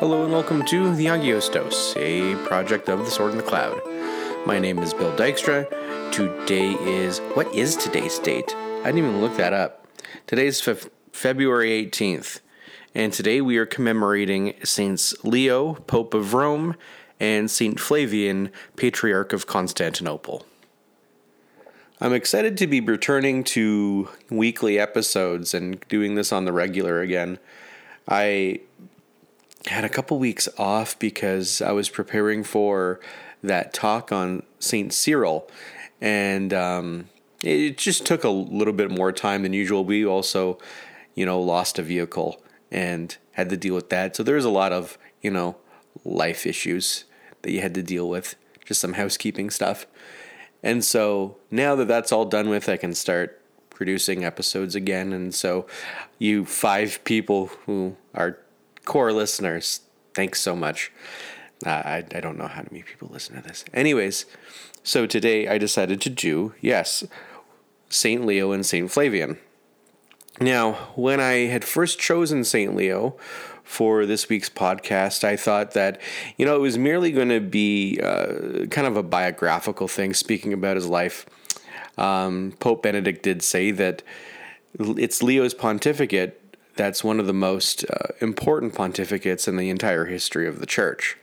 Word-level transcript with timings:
Hello 0.00 0.24
and 0.24 0.32
welcome 0.32 0.64
to 0.64 0.94
the 0.94 1.04
Agios 1.04 1.52
Dose, 1.52 1.94
a 1.98 2.34
project 2.46 2.88
of 2.88 3.00
the 3.00 3.10
Sword 3.10 3.32
in 3.32 3.36
the 3.36 3.42
Cloud. 3.42 3.82
My 4.46 4.58
name 4.58 4.78
is 4.78 4.94
Bill 4.94 5.14
Dykstra. 5.14 5.68
Today 6.10 6.70
is 6.72 7.18
what 7.34 7.54
is 7.54 7.76
today's 7.76 8.18
date? 8.18 8.56
I 8.56 8.84
didn't 8.84 9.00
even 9.00 9.20
look 9.20 9.36
that 9.36 9.52
up. 9.52 9.86
Today's 10.26 10.58
fe- 10.58 10.88
February 11.12 11.84
18th, 11.84 12.40
and 12.94 13.12
today 13.12 13.42
we 13.42 13.58
are 13.58 13.66
commemorating 13.66 14.54
Saints 14.64 15.14
Leo, 15.22 15.74
Pope 15.74 16.14
of 16.14 16.32
Rome, 16.32 16.76
and 17.20 17.50
Saint 17.50 17.78
Flavian, 17.78 18.50
Patriarch 18.76 19.34
of 19.34 19.46
Constantinople. 19.46 20.46
I'm 22.00 22.14
excited 22.14 22.56
to 22.56 22.66
be 22.66 22.80
returning 22.80 23.44
to 23.44 24.08
weekly 24.30 24.78
episodes 24.78 25.52
and 25.52 25.78
doing 25.88 26.14
this 26.14 26.32
on 26.32 26.46
the 26.46 26.54
regular 26.54 27.02
again. 27.02 27.38
I 28.08 28.60
had 29.66 29.84
a 29.84 29.88
couple 29.88 30.18
weeks 30.18 30.48
off 30.58 30.98
because 30.98 31.60
I 31.60 31.72
was 31.72 31.88
preparing 31.88 32.44
for 32.44 33.00
that 33.42 33.72
talk 33.72 34.12
on 34.12 34.42
Saint 34.58 34.92
Cyril, 34.92 35.48
and 36.00 36.52
um, 36.52 37.08
it 37.42 37.76
just 37.78 38.06
took 38.06 38.24
a 38.24 38.30
little 38.30 38.72
bit 38.72 38.90
more 38.90 39.12
time 39.12 39.42
than 39.42 39.52
usual. 39.52 39.84
We 39.84 40.04
also, 40.04 40.58
you 41.14 41.26
know, 41.26 41.40
lost 41.40 41.78
a 41.78 41.82
vehicle 41.82 42.42
and 42.70 43.16
had 43.32 43.50
to 43.50 43.56
deal 43.56 43.74
with 43.74 43.90
that. 43.90 44.16
So 44.16 44.22
there's 44.22 44.44
a 44.44 44.50
lot 44.50 44.72
of 44.72 44.98
you 45.22 45.30
know 45.30 45.56
life 46.04 46.46
issues 46.46 47.04
that 47.42 47.52
you 47.52 47.60
had 47.60 47.74
to 47.74 47.82
deal 47.82 48.08
with, 48.08 48.36
just 48.64 48.80
some 48.80 48.94
housekeeping 48.94 49.50
stuff. 49.50 49.86
And 50.62 50.84
so 50.84 51.36
now 51.50 51.74
that 51.76 51.88
that's 51.88 52.12
all 52.12 52.26
done 52.26 52.50
with, 52.50 52.68
I 52.68 52.76
can 52.76 52.94
start 52.94 53.40
producing 53.70 54.24
episodes 54.24 54.74
again. 54.74 55.12
And 55.14 55.34
so, 55.34 55.66
you 56.18 56.44
five 56.44 57.02
people 57.04 57.46
who 57.64 57.96
are 58.14 58.38
core 58.84 59.12
listeners, 59.12 59.80
thanks 60.14 60.40
so 60.40 60.56
much. 60.56 60.92
Uh, 61.64 61.70
I, 61.70 62.04
I 62.14 62.20
don't 62.20 62.38
know 62.38 62.46
how 62.46 62.62
many 62.70 62.82
people 62.82 63.08
listen 63.12 63.36
to 63.36 63.42
this. 63.42 63.64
Anyways, 63.74 64.26
so 64.82 65.06
today 65.06 65.46
I 65.48 65.58
decided 65.58 66.00
to 66.02 66.10
do, 66.10 66.54
yes, 66.60 67.04
St. 67.88 68.24
Leo 68.24 68.52
and 68.52 68.64
St. 68.64 68.90
Flavian. 68.90 69.38
Now, 70.40 70.72
when 70.94 71.20
I 71.20 71.46
had 71.48 71.64
first 71.64 71.98
chosen 71.98 72.44
St. 72.44 72.74
Leo 72.74 73.16
for 73.62 74.06
this 74.06 74.28
week's 74.28 74.48
podcast, 74.48 75.22
I 75.22 75.36
thought 75.36 75.72
that, 75.72 76.00
you 76.38 76.46
know, 76.46 76.56
it 76.56 76.60
was 76.60 76.78
merely 76.78 77.12
going 77.12 77.28
to 77.28 77.40
be 77.40 78.00
uh, 78.02 78.66
kind 78.70 78.86
of 78.86 78.96
a 78.96 79.02
biographical 79.02 79.86
thing, 79.86 80.14
speaking 80.14 80.54
about 80.54 80.76
his 80.76 80.86
life. 80.86 81.26
Um, 81.98 82.54
Pope 82.58 82.82
Benedict 82.82 83.22
did 83.22 83.42
say 83.42 83.70
that 83.72 84.02
it's 84.78 85.22
Leo's 85.22 85.52
pontificate 85.52 86.49
that's 86.76 87.04
one 87.04 87.20
of 87.20 87.26
the 87.26 87.32
most 87.32 87.84
uh, 87.84 88.08
important 88.20 88.74
pontificates 88.74 89.48
in 89.48 89.56
the 89.56 89.70
entire 89.70 90.06
history 90.06 90.46
of 90.46 90.60
the 90.60 90.66
church. 90.66 91.16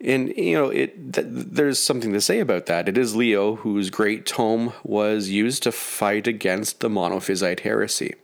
And 0.00 0.34
you 0.36 0.54
know, 0.54 0.70
it 0.70 1.12
th- 1.12 1.26
there's 1.28 1.78
something 1.78 2.12
to 2.12 2.20
say 2.20 2.40
about 2.40 2.66
that. 2.66 2.88
It 2.88 2.96
is 2.96 3.14
Leo 3.14 3.56
whose 3.56 3.90
great 3.90 4.24
tome 4.24 4.72
was 4.82 5.28
used 5.28 5.62
to 5.64 5.72
fight 5.72 6.26
against 6.26 6.80
the 6.80 6.88
Monophysite 6.88 7.60
heresy. 7.60 8.14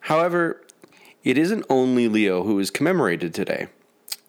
However, 0.00 0.62
it 1.22 1.36
isn't 1.36 1.66
only 1.68 2.08
Leo 2.08 2.42
who 2.42 2.58
is 2.58 2.70
commemorated 2.70 3.34
today, 3.34 3.68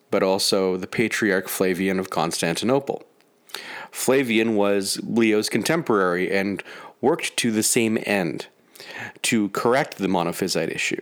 but 0.10 0.22
also 0.22 0.76
the 0.76 0.88
Patriarch 0.88 1.48
Flavian 1.48 1.98
of 2.00 2.10
Constantinople. 2.10 3.04
Flavian 3.92 4.56
was 4.56 5.00
Leo's 5.04 5.50
contemporary 5.50 6.32
and 6.32 6.64
worked 7.00 7.36
to 7.38 7.52
the 7.52 7.64
same 7.64 7.98
end 8.06 8.48
to 9.24 9.50
correct 9.50 9.98
the 9.98 10.08
monophysite 10.08 10.74
issue. 10.74 11.02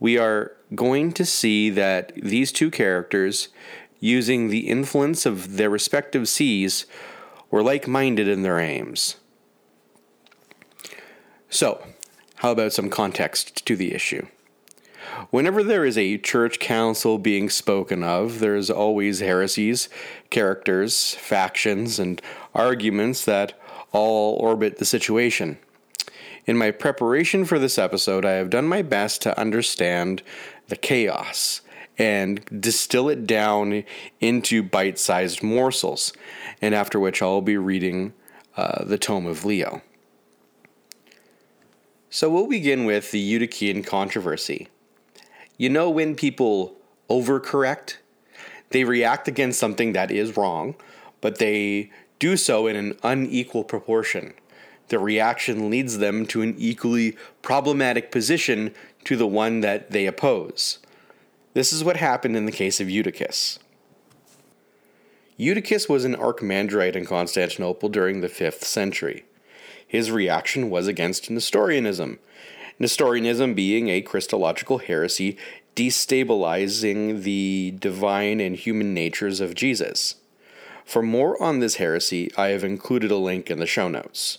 We 0.00 0.18
are 0.18 0.52
going 0.74 1.12
to 1.12 1.24
see 1.24 1.70
that 1.70 2.12
these 2.16 2.50
two 2.52 2.70
characters, 2.70 3.48
using 4.00 4.48
the 4.48 4.68
influence 4.68 5.26
of 5.26 5.56
their 5.56 5.70
respective 5.70 6.28
sees, 6.28 6.86
were 7.50 7.62
like 7.62 7.86
minded 7.86 8.26
in 8.26 8.42
their 8.42 8.58
aims. 8.58 9.16
So, 11.50 11.86
how 12.36 12.50
about 12.50 12.72
some 12.72 12.90
context 12.90 13.64
to 13.66 13.76
the 13.76 13.94
issue? 13.94 14.26
Whenever 15.30 15.62
there 15.62 15.84
is 15.84 15.98
a 15.98 16.18
church 16.18 16.58
council 16.58 17.18
being 17.18 17.50
spoken 17.50 18.02
of, 18.02 18.38
there's 18.40 18.70
always 18.70 19.20
heresies, 19.20 19.88
characters, 20.30 21.14
factions, 21.14 21.98
and 21.98 22.20
arguments 22.54 23.24
that 23.24 23.52
all 23.92 24.34
orbit 24.36 24.78
the 24.78 24.84
situation. 24.84 25.58
In 26.44 26.58
my 26.58 26.72
preparation 26.72 27.44
for 27.44 27.60
this 27.60 27.78
episode, 27.78 28.24
I 28.24 28.32
have 28.32 28.50
done 28.50 28.66
my 28.66 28.82
best 28.82 29.22
to 29.22 29.38
understand 29.38 30.22
the 30.66 30.76
chaos 30.76 31.60
and 31.96 32.44
distill 32.60 33.08
it 33.08 33.28
down 33.28 33.84
into 34.20 34.62
bite 34.62 34.98
sized 34.98 35.42
morsels, 35.42 36.12
and 36.60 36.74
after 36.74 36.98
which 36.98 37.22
I'll 37.22 37.42
be 37.42 37.56
reading 37.56 38.12
uh, 38.56 38.84
the 38.84 38.98
Tome 38.98 39.26
of 39.26 39.44
Leo. 39.44 39.82
So 42.10 42.28
we'll 42.28 42.48
begin 42.48 42.86
with 42.86 43.12
the 43.12 43.22
Eutychian 43.22 43.86
controversy. 43.86 44.66
You 45.56 45.68
know, 45.68 45.88
when 45.90 46.16
people 46.16 46.74
overcorrect, 47.08 47.98
they 48.70 48.82
react 48.82 49.28
against 49.28 49.60
something 49.60 49.92
that 49.92 50.10
is 50.10 50.36
wrong, 50.36 50.74
but 51.20 51.38
they 51.38 51.90
do 52.18 52.36
so 52.36 52.66
in 52.66 52.74
an 52.74 52.98
unequal 53.04 53.62
proportion 53.62 54.34
the 54.92 54.98
reaction 54.98 55.70
leads 55.70 55.96
them 55.96 56.26
to 56.26 56.42
an 56.42 56.54
equally 56.58 57.16
problematic 57.40 58.12
position 58.12 58.74
to 59.04 59.16
the 59.16 59.26
one 59.26 59.62
that 59.62 59.90
they 59.90 60.04
oppose. 60.04 60.80
This 61.54 61.72
is 61.72 61.82
what 61.82 61.96
happened 61.96 62.36
in 62.36 62.44
the 62.44 62.52
case 62.52 62.78
of 62.78 62.90
Eutychus. 62.90 63.58
Eutychus 65.38 65.88
was 65.88 66.04
an 66.04 66.14
archimandrite 66.14 66.94
in 66.94 67.06
Constantinople 67.06 67.88
during 67.88 68.20
the 68.20 68.28
5th 68.28 68.64
century. 68.64 69.24
His 69.88 70.10
reaction 70.10 70.68
was 70.68 70.86
against 70.86 71.30
Nestorianism, 71.30 72.18
Nestorianism 72.78 73.54
being 73.54 73.88
a 73.88 74.02
Christological 74.02 74.76
heresy 74.76 75.38
destabilizing 75.74 77.22
the 77.22 77.74
divine 77.78 78.40
and 78.40 78.56
human 78.56 78.92
natures 78.92 79.40
of 79.40 79.54
Jesus. 79.54 80.16
For 80.84 81.02
more 81.02 81.42
on 81.42 81.60
this 81.60 81.76
heresy, 81.76 82.30
I 82.36 82.48
have 82.48 82.62
included 82.62 83.10
a 83.10 83.16
link 83.16 83.50
in 83.50 83.58
the 83.58 83.66
show 83.66 83.88
notes. 83.88 84.36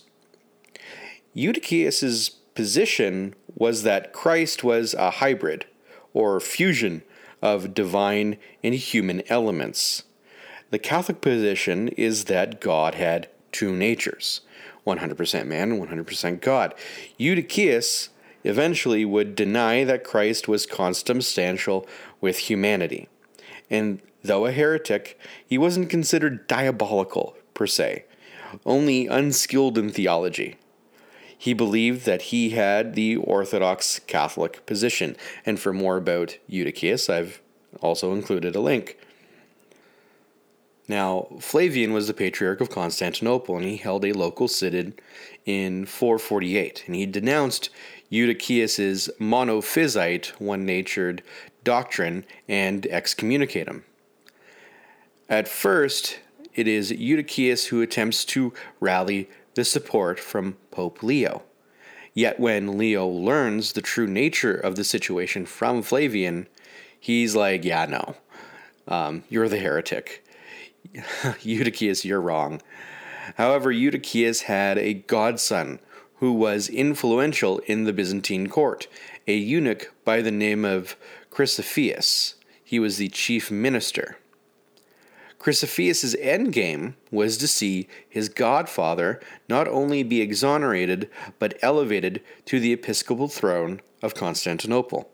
Eutychius's 1.34 2.28
position 2.54 3.34
was 3.54 3.82
that 3.82 4.12
Christ 4.12 4.62
was 4.62 4.94
a 4.94 5.10
hybrid 5.10 5.66
or 6.12 6.40
fusion 6.40 7.02
of 7.42 7.74
divine 7.74 8.38
and 8.62 8.74
human 8.74 9.22
elements. 9.28 10.04
The 10.70 10.78
Catholic 10.78 11.20
position 11.20 11.88
is 11.88 12.24
that 12.24 12.60
God 12.60 12.94
had 12.94 13.28
two 13.52 13.74
natures 13.74 14.40
100% 14.86 15.46
man 15.46 15.72
and 15.72 15.88
100% 15.88 16.40
God. 16.40 16.74
Eutychius 17.18 18.10
eventually 18.44 19.04
would 19.04 19.34
deny 19.34 19.84
that 19.84 20.04
Christ 20.04 20.46
was 20.46 20.66
consubstantial 20.66 21.86
with 22.20 22.38
humanity. 22.38 23.08
And 23.70 24.00
though 24.22 24.46
a 24.46 24.52
heretic, 24.52 25.18
he 25.46 25.56
wasn't 25.56 25.90
considered 25.90 26.46
diabolical 26.46 27.36
per 27.54 27.66
se, 27.66 28.04
only 28.66 29.06
unskilled 29.06 29.78
in 29.78 29.90
theology. 29.90 30.58
He 31.44 31.52
believed 31.52 32.06
that 32.06 32.22
he 32.32 32.50
had 32.50 32.94
the 32.94 33.16
Orthodox 33.16 33.98
Catholic 33.98 34.64
position. 34.64 35.14
And 35.44 35.60
for 35.60 35.74
more 35.74 35.98
about 35.98 36.38
Eutychius, 36.48 37.10
I've 37.10 37.42
also 37.82 38.14
included 38.14 38.56
a 38.56 38.60
link. 38.60 38.96
Now, 40.88 41.26
Flavian 41.40 41.92
was 41.92 42.06
the 42.06 42.14
Patriarch 42.14 42.62
of 42.62 42.70
Constantinople, 42.70 43.58
and 43.58 43.66
he 43.66 43.76
held 43.76 44.06
a 44.06 44.14
local 44.14 44.48
synod 44.48 45.02
in 45.44 45.84
448, 45.84 46.84
and 46.86 46.96
he 46.96 47.04
denounced 47.04 47.68
Eutychius's 48.10 49.10
monophysite, 49.20 50.28
one-natured 50.40 51.22
doctrine 51.62 52.24
and 52.48 52.86
excommunicate 52.86 53.68
him. 53.68 53.84
At 55.28 55.46
first, 55.46 56.20
it 56.54 56.66
is 56.66 56.90
Eutychius 56.90 57.66
who 57.66 57.82
attempts 57.82 58.24
to 58.24 58.54
rally 58.80 59.28
the 59.54 59.64
support 59.64 60.18
from 60.18 60.56
Pope 60.70 61.02
Leo. 61.02 61.42
Yet 62.14 62.38
when 62.38 62.78
Leo 62.78 63.06
learns 63.06 63.72
the 63.72 63.82
true 63.82 64.06
nature 64.06 64.54
of 64.54 64.76
the 64.76 64.84
situation 64.84 65.46
from 65.46 65.82
Flavian, 65.82 66.46
he's 66.98 67.34
like, 67.34 67.64
yeah, 67.64 67.86
no, 67.86 68.16
um, 68.86 69.24
you're 69.28 69.48
the 69.48 69.58
heretic. 69.58 70.24
Eutychius, 70.94 72.04
you're 72.04 72.20
wrong. 72.20 72.62
However, 73.36 73.72
Eutychius 73.72 74.42
had 74.42 74.78
a 74.78 74.94
godson 74.94 75.80
who 76.16 76.32
was 76.32 76.68
influential 76.68 77.58
in 77.60 77.84
the 77.84 77.92
Byzantine 77.92 78.48
court, 78.48 78.86
a 79.26 79.34
eunuch 79.34 79.92
by 80.04 80.20
the 80.20 80.30
name 80.30 80.64
of 80.64 80.96
Chrysotheus. 81.30 82.34
He 82.62 82.78
was 82.78 82.98
the 82.98 83.08
chief 83.08 83.50
minister. 83.50 84.18
Chrysotheus's 85.44 86.16
endgame 86.22 86.94
was 87.10 87.36
to 87.36 87.46
see 87.46 87.86
his 88.08 88.30
godfather 88.30 89.20
not 89.46 89.68
only 89.68 90.02
be 90.02 90.22
exonerated, 90.22 91.10
but 91.38 91.58
elevated 91.60 92.22
to 92.46 92.58
the 92.58 92.72
episcopal 92.72 93.28
throne 93.28 93.82
of 94.00 94.14
Constantinople. 94.14 95.10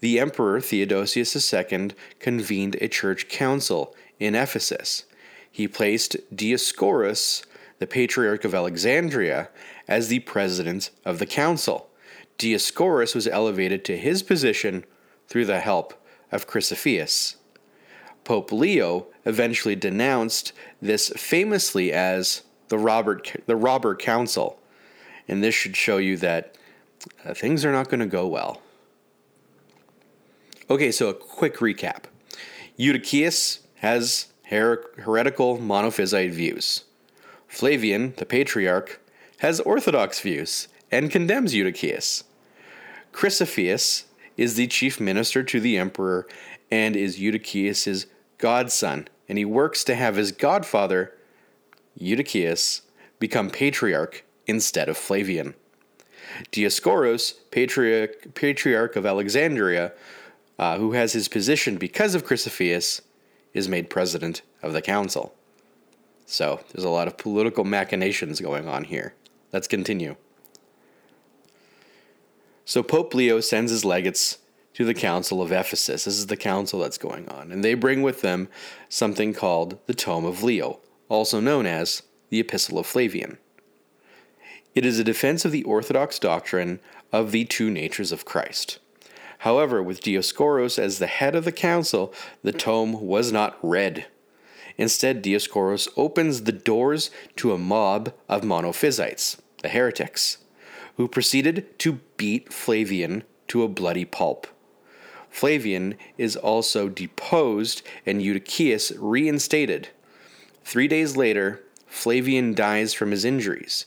the 0.00 0.18
Emperor 0.18 0.60
Theodosius 0.60 1.54
II 1.54 1.90
convened 2.18 2.76
a 2.80 2.88
church 2.88 3.28
council 3.28 3.94
in 4.18 4.34
Ephesus. 4.34 5.04
He 5.52 5.68
placed 5.68 6.16
Dioscorus, 6.34 7.44
the 7.78 7.86
Patriarch 7.86 8.44
of 8.44 8.56
Alexandria, 8.56 9.50
as 9.86 10.08
the 10.08 10.18
president 10.18 10.90
of 11.04 11.20
the 11.20 11.26
council. 11.26 11.88
Dioscorus 12.38 13.14
was 13.14 13.28
elevated 13.28 13.84
to 13.84 13.96
his 13.96 14.24
position 14.24 14.84
through 15.28 15.44
the 15.44 15.60
help 15.60 15.94
of 16.32 16.48
Chrysotheus. 16.48 17.36
Pope 18.24 18.52
Leo 18.52 19.06
eventually 19.24 19.76
denounced 19.76 20.52
this 20.80 21.08
famously 21.10 21.92
as 21.92 22.42
the 22.68 22.78
Robert 22.78 23.42
the 23.46 23.56
robber 23.56 23.94
council, 23.94 24.58
and 25.28 25.42
this 25.42 25.54
should 25.54 25.76
show 25.76 25.98
you 25.98 26.16
that 26.18 26.56
uh, 27.24 27.34
things 27.34 27.64
are 27.64 27.72
not 27.72 27.88
going 27.88 28.00
to 28.00 28.06
go 28.06 28.26
well. 28.26 28.62
Okay, 30.70 30.90
so 30.90 31.08
a 31.08 31.14
quick 31.14 31.56
recap. 31.56 32.04
Eutychius 32.78 33.58
has 33.76 34.28
her- 34.44 34.84
heretical 34.98 35.58
monophysite 35.58 36.30
views. 36.30 36.84
Flavian, 37.48 38.14
the 38.16 38.24
patriarch, 38.24 39.00
has 39.38 39.60
orthodox 39.60 40.20
views 40.20 40.68
and 40.90 41.10
condemns 41.10 41.52
Eutychius. 41.52 42.24
Chrysotheus 43.12 44.04
is 44.36 44.54
the 44.54 44.66
chief 44.66 45.00
minister 45.00 45.42
to 45.42 45.60
the 45.60 45.76
emperor 45.76 46.26
and 46.70 46.96
is 46.96 47.18
Eutychius's 47.18 48.06
godson, 48.42 49.06
and 49.28 49.38
he 49.38 49.44
works 49.44 49.84
to 49.84 49.94
have 49.94 50.16
his 50.16 50.32
godfather, 50.32 51.14
Eutychius, 51.98 52.82
become 53.20 53.48
patriarch 53.48 54.24
instead 54.48 54.88
of 54.88 54.96
Flavian. 54.96 55.54
Dioscorus, 56.50 57.34
patriarch, 57.52 58.34
patriarch 58.34 58.96
of 58.96 59.06
Alexandria, 59.06 59.92
uh, 60.58 60.76
who 60.76 60.92
has 60.92 61.12
his 61.12 61.28
position 61.28 61.76
because 61.76 62.16
of 62.16 62.26
Chrysotheus, 62.26 63.00
is 63.54 63.68
made 63.68 63.88
president 63.88 64.42
of 64.60 64.72
the 64.72 64.82
council. 64.82 65.32
So 66.26 66.60
there's 66.72 66.84
a 66.84 66.88
lot 66.88 67.06
of 67.06 67.16
political 67.16 67.64
machinations 67.64 68.40
going 68.40 68.66
on 68.66 68.84
here. 68.84 69.14
Let's 69.52 69.68
continue. 69.68 70.16
So 72.64 72.82
Pope 72.82 73.14
Leo 73.14 73.38
sends 73.38 73.70
his 73.70 73.84
legates 73.84 74.38
to 74.74 74.84
the 74.84 74.94
Council 74.94 75.42
of 75.42 75.52
Ephesus. 75.52 76.04
This 76.04 76.18
is 76.18 76.26
the 76.26 76.36
council 76.36 76.80
that's 76.80 76.98
going 76.98 77.28
on. 77.28 77.52
And 77.52 77.64
they 77.64 77.74
bring 77.74 78.02
with 78.02 78.22
them 78.22 78.48
something 78.88 79.34
called 79.34 79.78
the 79.86 79.94
Tome 79.94 80.24
of 80.24 80.42
Leo, 80.42 80.80
also 81.08 81.40
known 81.40 81.66
as 81.66 82.02
the 82.30 82.40
Epistle 82.40 82.78
of 82.78 82.86
Flavian. 82.86 83.38
It 84.74 84.86
is 84.86 84.98
a 84.98 85.04
defense 85.04 85.44
of 85.44 85.52
the 85.52 85.64
Orthodox 85.64 86.18
doctrine 86.18 86.80
of 87.12 87.30
the 87.30 87.44
two 87.44 87.70
natures 87.70 88.12
of 88.12 88.24
Christ. 88.24 88.78
However, 89.38 89.82
with 89.82 90.02
Dioscorus 90.02 90.78
as 90.78 90.98
the 90.98 91.06
head 91.06 91.34
of 91.34 91.44
the 91.44 91.52
council, 91.52 92.14
the 92.42 92.52
tome 92.52 93.04
was 93.06 93.32
not 93.32 93.58
read. 93.60 94.06
Instead, 94.78 95.22
Dioscorus 95.22 95.88
opens 95.96 96.44
the 96.44 96.52
doors 96.52 97.10
to 97.36 97.52
a 97.52 97.58
mob 97.58 98.14
of 98.28 98.42
monophysites, 98.42 99.38
the 99.62 99.68
heretics, 99.68 100.38
who 100.96 101.08
proceeded 101.08 101.78
to 101.80 102.00
beat 102.16 102.52
Flavian 102.52 103.24
to 103.48 103.62
a 103.62 103.68
bloody 103.68 104.04
pulp. 104.04 104.46
Flavian 105.32 105.96
is 106.18 106.36
also 106.36 106.90
deposed 106.90 107.82
and 108.04 108.20
Eutychius 108.20 108.92
reinstated. 108.98 109.88
Three 110.62 110.86
days 110.86 111.16
later, 111.16 111.62
Flavian 111.86 112.54
dies 112.54 112.92
from 112.92 113.10
his 113.10 113.24
injuries. 113.24 113.86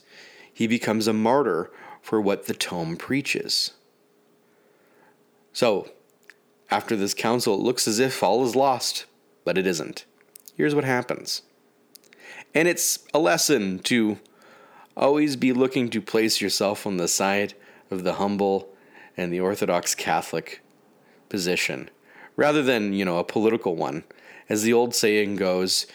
He 0.51 0.65
becomes 0.65 1.07
a 1.07 1.13
martyr 1.13 1.71
for 2.01 2.19
what 2.19 2.47
the 2.47 2.55
tome 2.55 2.97
preaches. 2.97 3.71
So, 5.53 5.91
after 6.71 6.95
this 6.95 7.13
council, 7.13 7.53
it 7.53 7.61
looks 7.61 7.87
as 7.87 7.99
if 7.99 8.23
all 8.23 8.43
is 8.43 8.55
lost, 8.55 9.05
but 9.45 9.57
it 9.57 9.67
isn't. 9.67 10.05
Here's 10.57 10.75
what 10.75 10.83
happens. 10.83 11.43
And 12.55 12.67
it's 12.67 12.99
a 13.13 13.19
lesson 13.19 13.79
to 13.79 14.17
always 14.97 15.35
be 15.35 15.53
looking 15.53 15.89
to 15.91 16.01
place 16.01 16.41
yourself 16.41 16.87
on 16.87 16.97
the 16.97 17.07
side 17.07 17.53
of 17.91 18.03
the 18.03 18.13
humble 18.13 18.69
and 19.15 19.31
the 19.31 19.39
Orthodox 19.39 19.93
Catholic 19.93 20.61
position, 21.35 21.89
rather 22.37 22.63
than, 22.63 22.93
you 22.93 23.03
know, 23.03 23.19
a 23.19 23.25
political 23.25 23.75
one. 23.75 24.05
As 24.47 24.63
the 24.63 24.71
old 24.71 24.95
saying 24.95 25.35
goes, 25.35 25.85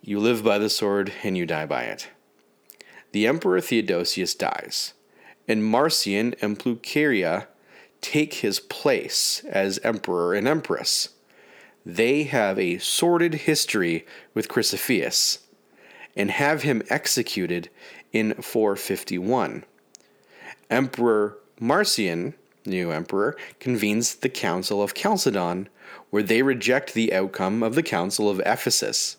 you 0.00 0.18
live 0.18 0.42
by 0.42 0.56
the 0.56 0.70
sword 0.70 1.12
and 1.22 1.36
you 1.36 1.44
die 1.44 1.66
by 1.66 1.82
it. 1.82 2.08
The 3.12 3.26
Emperor 3.26 3.60
Theodosius 3.60 4.34
dies, 4.34 4.94
and 5.46 5.62
Marcian 5.62 6.34
and 6.40 6.58
Pulcheria 6.58 7.48
take 8.00 8.34
his 8.34 8.58
place 8.58 9.44
as 9.50 9.78
emperor 9.80 10.32
and 10.32 10.48
empress. 10.48 11.10
They 11.84 12.22
have 12.22 12.58
a 12.58 12.78
sordid 12.78 13.34
history 13.34 14.06
with 14.32 14.48
Chrysotheus 14.48 15.40
and 16.16 16.30
have 16.30 16.62
him 16.62 16.82
executed 16.88 17.68
in 18.12 18.32
451. 18.32 19.64
Emperor 20.70 21.36
Marcian, 21.60 22.32
new 22.66 22.90
emperor, 22.90 23.36
convenes 23.58 24.16
the 24.16 24.28
Council 24.28 24.82
of 24.82 24.94
Chalcedon, 24.94 25.68
where 26.10 26.22
they 26.22 26.42
reject 26.42 26.94
the 26.94 27.12
outcome 27.12 27.62
of 27.62 27.74
the 27.74 27.82
Council 27.82 28.28
of 28.28 28.40
Ephesus. 28.44 29.16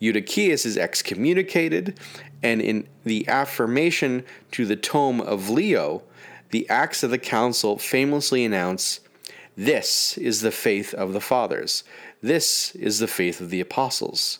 Eutychius 0.00 0.64
is 0.64 0.78
excommunicated, 0.78 1.98
and 2.42 2.60
in 2.60 2.86
the 3.04 3.26
affirmation 3.28 4.24
to 4.52 4.64
the 4.64 4.76
tome 4.76 5.20
of 5.20 5.50
Leo, 5.50 6.02
the 6.50 6.68
Acts 6.68 7.02
of 7.02 7.10
the 7.10 7.18
Council 7.18 7.78
famously 7.78 8.44
announce 8.44 9.00
this 9.56 10.16
is 10.16 10.40
the 10.40 10.52
faith 10.52 10.94
of 10.94 11.12
the 11.12 11.20
fathers, 11.20 11.82
this 12.22 12.74
is 12.76 13.00
the 13.00 13.08
faith 13.08 13.40
of 13.40 13.50
the 13.50 13.60
apostles. 13.60 14.38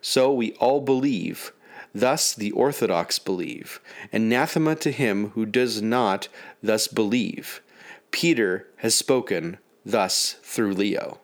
So 0.00 0.32
we 0.32 0.54
all 0.54 0.80
believe, 0.80 1.52
thus 1.94 2.34
the 2.34 2.52
Orthodox 2.52 3.18
believe. 3.18 3.80
Anathema 4.12 4.74
to 4.76 4.90
him 4.90 5.30
who 5.30 5.46
does 5.46 5.80
not 5.82 6.28
thus 6.62 6.88
believe. 6.88 7.62
Peter 8.10 8.66
has 8.78 8.94
spoken 8.94 9.58
thus 9.84 10.36
through 10.42 10.74
Leo. 10.74 11.20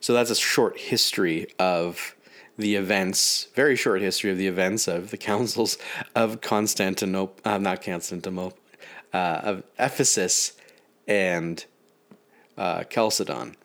So 0.00 0.12
that's 0.12 0.30
a 0.30 0.36
short 0.36 0.78
history 0.78 1.48
of 1.58 2.14
the 2.58 2.76
events, 2.76 3.48
very 3.54 3.76
short 3.76 4.00
history 4.00 4.30
of 4.30 4.38
the 4.38 4.46
events 4.46 4.88
of 4.88 5.10
the 5.10 5.16
councils 5.16 5.78
of 6.14 6.40
Constantinople, 6.40 7.36
uh, 7.44 7.58
not 7.58 7.82
Constantinople, 7.82 8.58
uh, 9.12 9.40
of 9.42 9.62
Ephesus 9.78 10.52
and 11.06 11.64
uh, 12.56 12.84
Chalcedon. 12.84 13.56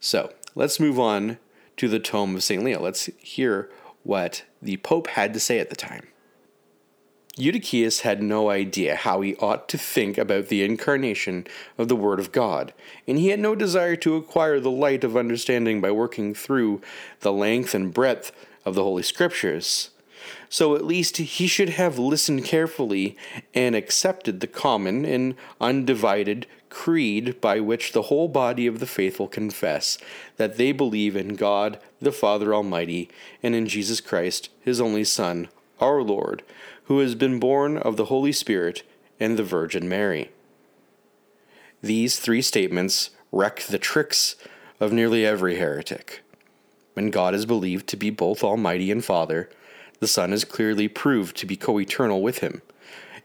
So 0.00 0.32
let's 0.54 0.80
move 0.80 0.98
on 0.98 1.38
to 1.76 1.88
the 1.88 2.00
tome 2.00 2.34
of 2.34 2.42
St. 2.42 2.62
Leo. 2.62 2.80
Let's 2.80 3.06
hear 3.18 3.70
what 4.02 4.44
the 4.60 4.76
Pope 4.78 5.08
had 5.08 5.32
to 5.34 5.40
say 5.40 5.58
at 5.58 5.70
the 5.70 5.76
time. 5.76 6.08
Eutychius 7.36 8.02
had 8.02 8.22
no 8.22 8.50
idea 8.50 8.94
how 8.94 9.22
he 9.22 9.34
ought 9.36 9.66
to 9.70 9.78
think 9.78 10.18
about 10.18 10.48
the 10.48 10.62
incarnation 10.62 11.46
of 11.78 11.88
the 11.88 11.96
Word 11.96 12.20
of 12.20 12.30
God, 12.30 12.74
and 13.08 13.18
he 13.18 13.28
had 13.28 13.40
no 13.40 13.54
desire 13.54 13.96
to 13.96 14.16
acquire 14.16 14.60
the 14.60 14.70
light 14.70 15.02
of 15.02 15.16
understanding 15.16 15.80
by 15.80 15.90
working 15.90 16.34
through 16.34 16.82
the 17.20 17.32
length 17.32 17.74
and 17.74 17.94
breadth 17.94 18.32
of 18.66 18.74
the 18.74 18.82
Holy 18.82 19.02
Scriptures. 19.02 19.90
So 20.50 20.76
at 20.76 20.84
least 20.84 21.16
he 21.16 21.46
should 21.46 21.70
have 21.70 21.98
listened 21.98 22.44
carefully 22.44 23.16
and 23.54 23.74
accepted 23.74 24.40
the 24.40 24.46
common 24.46 25.06
and 25.06 25.34
undivided 25.58 26.46
creed 26.72 27.40
by 27.40 27.60
which 27.60 27.92
the 27.92 28.02
whole 28.02 28.26
body 28.26 28.66
of 28.66 28.80
the 28.80 28.86
faithful 28.86 29.28
confess 29.28 29.98
that 30.36 30.56
they 30.56 30.72
believe 30.72 31.14
in 31.14 31.36
God 31.36 31.78
the 32.00 32.12
Father 32.12 32.52
Almighty 32.52 33.08
and 33.42 33.54
in 33.54 33.68
Jesus 33.68 34.00
Christ, 34.00 34.48
his 34.60 34.80
only 34.80 35.04
Son, 35.04 35.48
our 35.80 36.02
Lord 36.02 36.42
who 36.84 36.98
has 36.98 37.14
been 37.14 37.38
born 37.38 37.76
of 37.76 37.96
the 37.96 38.06
Holy 38.06 38.32
Spirit 38.32 38.82
and 39.20 39.38
the 39.38 39.44
Virgin 39.44 39.88
Mary. 39.88 40.30
These 41.80 42.18
three 42.18 42.42
statements 42.42 43.10
wreck 43.30 43.62
the 43.62 43.78
tricks 43.78 44.36
of 44.80 44.92
nearly 44.92 45.24
every 45.24 45.56
heretic. 45.56 46.22
When 46.94 47.10
God 47.10 47.34
is 47.34 47.46
believed 47.46 47.86
to 47.88 47.96
be 47.96 48.10
both 48.10 48.44
Almighty 48.44 48.90
and 48.90 49.04
Father, 49.04 49.48
the 50.00 50.06
Son 50.06 50.32
is 50.32 50.44
clearly 50.44 50.88
proved 50.88 51.36
to 51.38 51.46
be 51.46 51.56
co 51.56 51.80
eternal 51.80 52.20
with 52.20 52.38
Him, 52.38 52.62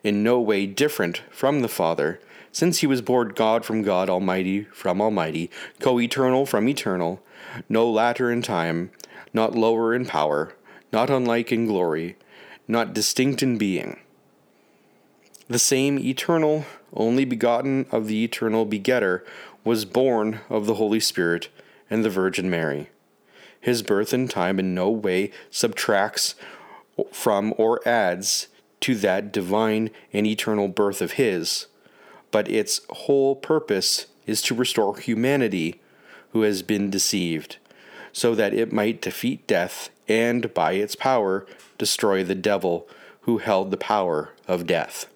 in 0.04 0.24
no 0.24 0.40
way 0.40 0.66
different 0.66 1.24
from 1.30 1.62
the 1.62 1.68
Father, 1.68 2.22
since 2.58 2.80
He 2.80 2.88
was 2.88 3.02
born 3.02 3.34
God 3.36 3.66
from 3.66 3.82
God, 3.82 4.10
Almighty 4.10 4.64
from 4.74 5.02
Almighty, 5.02 5.50
co 5.80 6.00
eternal 6.00 6.46
from 6.46 6.68
eternal, 6.68 7.22
no 7.70 7.90
latter 7.90 8.32
in 8.32 8.42
time, 8.42 8.92
not 9.34 9.56
lower 9.56 9.94
in 9.94 10.06
power, 10.06 10.56
not 10.92 11.10
unlike 11.10 11.52
in 11.52 11.68
glory 11.68 12.16
not 12.68 12.94
distinct 12.94 13.42
in 13.42 13.58
being. 13.58 14.00
The 15.48 15.60
same 15.60 15.98
eternal, 15.98 16.66
only 16.94 17.24
begotten 17.24 17.86
of 17.92 18.08
the 18.08 18.24
eternal 18.24 18.66
begetter, 18.66 19.24
was 19.64 19.86
born 19.86 20.42
of 20.50 20.66
the 20.66 20.76
Holy 20.76 21.00
Spirit 21.00 21.50
and 21.90 22.04
the 22.04 22.10
Virgin 22.10 22.50
Mary. 22.50 22.90
His 23.60 23.82
birth 23.82 24.14
in 24.14 24.28
time 24.28 24.60
in 24.60 24.76
no 24.76 24.90
way 24.90 25.32
subtracts 25.50 26.36
from 27.12 27.54
or 27.58 27.86
adds 27.88 28.48
to 28.82 28.96
that 28.96 29.32
divine 29.32 29.90
and 30.12 30.28
eternal 30.28 30.68
birth 30.68 31.02
of 31.02 31.14
his, 31.14 31.68
but 32.32 32.50
its 32.50 32.82
whole 32.90 33.36
purpose 33.36 34.08
is 34.26 34.42
to 34.44 34.56
restore 34.56 34.98
humanity 34.98 35.80
who 36.32 36.42
has 36.42 36.62
been 36.62 36.90
deceived, 36.90 37.58
so 38.12 38.36
that 38.36 38.54
it 38.54 38.74
might 38.74 39.02
defeat 39.02 39.48
death 39.48 39.90
and, 40.08 40.54
by 40.54 40.74
its 40.74 40.96
power, 40.96 41.46
destroy 41.78 42.24
the 42.24 42.36
devil 42.36 42.88
who 43.22 43.40
held 43.40 43.72
the 43.72 43.78
power 43.78 44.34
of 44.48 44.68
death. 44.68 45.08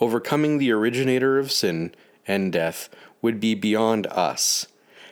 Overcoming 0.00 0.58
the 0.58 0.70
originator 0.70 1.38
of 1.38 1.50
sin 1.50 1.94
and 2.26 2.52
death 2.52 2.88
would 3.20 3.40
be 3.40 3.54
beyond 3.54 4.06
us, 4.08 4.66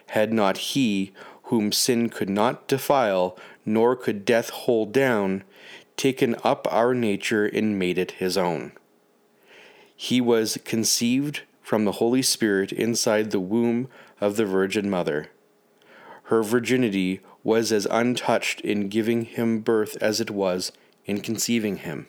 had 0.08 0.32
not 0.32 0.58
he, 0.58 1.12
whom 1.44 1.72
sin 1.72 2.08
could 2.08 2.28
not 2.30 2.68
defile, 2.68 3.36
nor 3.64 3.96
could 3.96 4.24
death 4.24 4.50
hold 4.50 4.92
down, 4.92 5.42
taken 5.96 6.36
up 6.44 6.68
our 6.70 6.94
nature 6.94 7.46
and 7.46 7.78
made 7.78 7.98
it 7.98 8.12
his 8.12 8.36
own. 8.36 8.72
He 9.96 10.20
was 10.20 10.58
conceived 10.64 11.42
from 11.62 11.84
the 11.84 11.92
Holy 11.92 12.22
Spirit 12.22 12.70
inside 12.70 13.30
the 13.30 13.40
womb 13.40 13.88
of 14.20 14.36
the 14.36 14.44
Virgin 14.44 14.88
Mother. 14.88 15.30
Her 16.24 16.42
virginity 16.42 17.20
was 17.42 17.72
as 17.72 17.86
untouched 17.90 18.60
in 18.60 18.88
giving 18.88 19.24
him 19.24 19.60
birth 19.60 19.96
as 20.00 20.20
it 20.20 20.30
was 20.30 20.72
in 21.06 21.20
conceiving 21.20 21.78
him. 21.78 22.08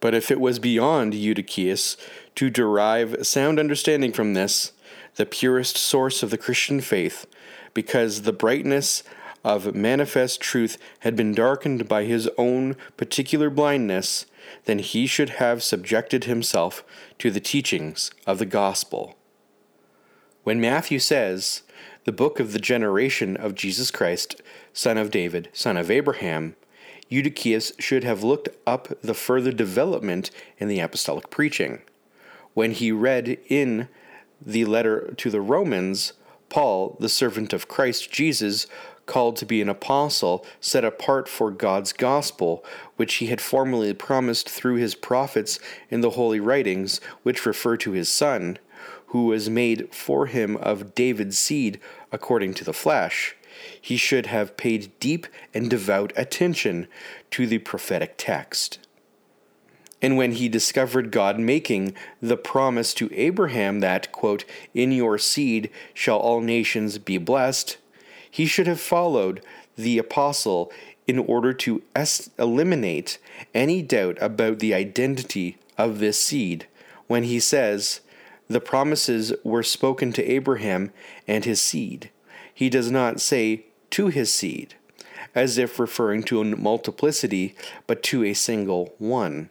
But 0.00 0.14
if 0.14 0.30
it 0.30 0.38
was 0.38 0.58
beyond 0.58 1.14
Eutychius 1.14 1.96
to 2.34 2.50
derive 2.50 3.26
sound 3.26 3.58
understanding 3.58 4.12
from 4.12 4.34
this, 4.34 4.72
the 5.16 5.24
purest 5.24 5.78
source 5.78 6.22
of 6.22 6.30
the 6.30 6.36
Christian 6.36 6.82
faith, 6.82 7.26
because 7.72 8.22
the 8.22 8.32
brightness 8.32 9.02
of 9.42 9.74
manifest 9.74 10.40
truth 10.40 10.76
had 11.00 11.16
been 11.16 11.34
darkened 11.34 11.88
by 11.88 12.04
his 12.04 12.28
own 12.36 12.76
particular 12.96 13.48
blindness, 13.48 14.26
then 14.64 14.78
he 14.78 15.06
should 15.06 15.30
have 15.30 15.62
subjected 15.62 16.24
himself 16.24 16.84
to 17.18 17.30
the 17.30 17.40
teachings 17.40 18.10
of 18.26 18.38
the 18.38 18.46
gospel. 18.46 19.16
When 20.42 20.60
Matthew 20.60 20.98
says, 20.98 21.62
the 22.04 22.12
book 22.12 22.38
of 22.38 22.52
the 22.52 22.58
generation 22.58 23.36
of 23.36 23.54
Jesus 23.54 23.90
Christ, 23.90 24.42
son 24.72 24.98
of 24.98 25.10
David, 25.10 25.48
son 25.52 25.76
of 25.76 25.90
Abraham, 25.90 26.54
Eutychius 27.10 27.72
should 27.78 28.04
have 28.04 28.22
looked 28.22 28.48
up 28.66 28.88
the 29.00 29.14
further 29.14 29.52
development 29.52 30.30
in 30.58 30.68
the 30.68 30.80
apostolic 30.80 31.30
preaching. 31.30 31.80
When 32.52 32.72
he 32.72 32.92
read 32.92 33.38
in 33.48 33.88
the 34.40 34.64
letter 34.64 35.14
to 35.16 35.30
the 35.30 35.40
Romans, 35.40 36.12
Paul, 36.48 36.96
the 37.00 37.08
servant 37.08 37.52
of 37.52 37.68
Christ 37.68 38.10
Jesus, 38.10 38.66
called 39.06 39.36
to 39.36 39.46
be 39.46 39.60
an 39.60 39.68
apostle, 39.68 40.44
set 40.60 40.84
apart 40.84 41.28
for 41.28 41.50
God's 41.50 41.92
gospel, 41.92 42.64
which 42.96 43.14
he 43.14 43.26
had 43.26 43.40
formerly 43.40 43.92
promised 43.92 44.48
through 44.48 44.76
his 44.76 44.94
prophets 44.94 45.58
in 45.90 46.00
the 46.00 46.10
holy 46.10 46.40
writings, 46.40 47.00
which 47.22 47.46
refer 47.46 47.76
to 47.78 47.92
his 47.92 48.08
Son, 48.08 48.58
who 49.08 49.26
was 49.26 49.48
made 49.48 49.94
for 49.94 50.26
him 50.26 50.56
of 50.56 50.94
David's 50.94 51.38
seed 51.38 51.78
according 52.10 52.54
to 52.54 52.64
the 52.64 52.72
flesh, 52.72 53.36
he 53.80 53.96
should 53.96 54.26
have 54.26 54.56
paid 54.56 54.90
deep 54.98 55.26
and 55.52 55.70
devout 55.70 56.12
attention 56.16 56.88
to 57.30 57.46
the 57.46 57.58
prophetic 57.58 58.14
text. 58.16 58.78
And 60.02 60.16
when 60.16 60.32
he 60.32 60.48
discovered 60.48 61.10
God 61.10 61.38
making 61.38 61.94
the 62.20 62.36
promise 62.36 62.92
to 62.94 63.08
Abraham 63.14 63.80
that, 63.80 64.12
quote, 64.12 64.44
In 64.74 64.92
your 64.92 65.16
seed 65.16 65.70
shall 65.94 66.18
all 66.18 66.40
nations 66.40 66.98
be 66.98 67.16
blessed, 67.16 67.78
he 68.34 68.46
should 68.46 68.66
have 68.66 68.80
followed 68.80 69.40
the 69.76 69.96
apostle 69.96 70.72
in 71.06 71.20
order 71.20 71.52
to 71.52 71.80
eliminate 72.36 73.16
any 73.54 73.80
doubt 73.80 74.18
about 74.20 74.58
the 74.58 74.74
identity 74.74 75.56
of 75.78 76.00
this 76.00 76.20
seed 76.20 76.66
when 77.06 77.22
he 77.22 77.38
says, 77.38 78.00
The 78.48 78.60
promises 78.60 79.32
were 79.44 79.62
spoken 79.62 80.12
to 80.14 80.24
Abraham 80.24 80.90
and 81.28 81.44
his 81.44 81.62
seed. 81.62 82.10
He 82.52 82.68
does 82.68 82.90
not 82.90 83.20
say 83.20 83.66
to 83.90 84.08
his 84.08 84.32
seed, 84.32 84.74
as 85.32 85.56
if 85.56 85.78
referring 85.78 86.24
to 86.24 86.40
a 86.40 86.44
multiplicity, 86.44 87.54
but 87.86 88.02
to 88.02 88.24
a 88.24 88.34
single 88.34 88.96
one. 88.98 89.48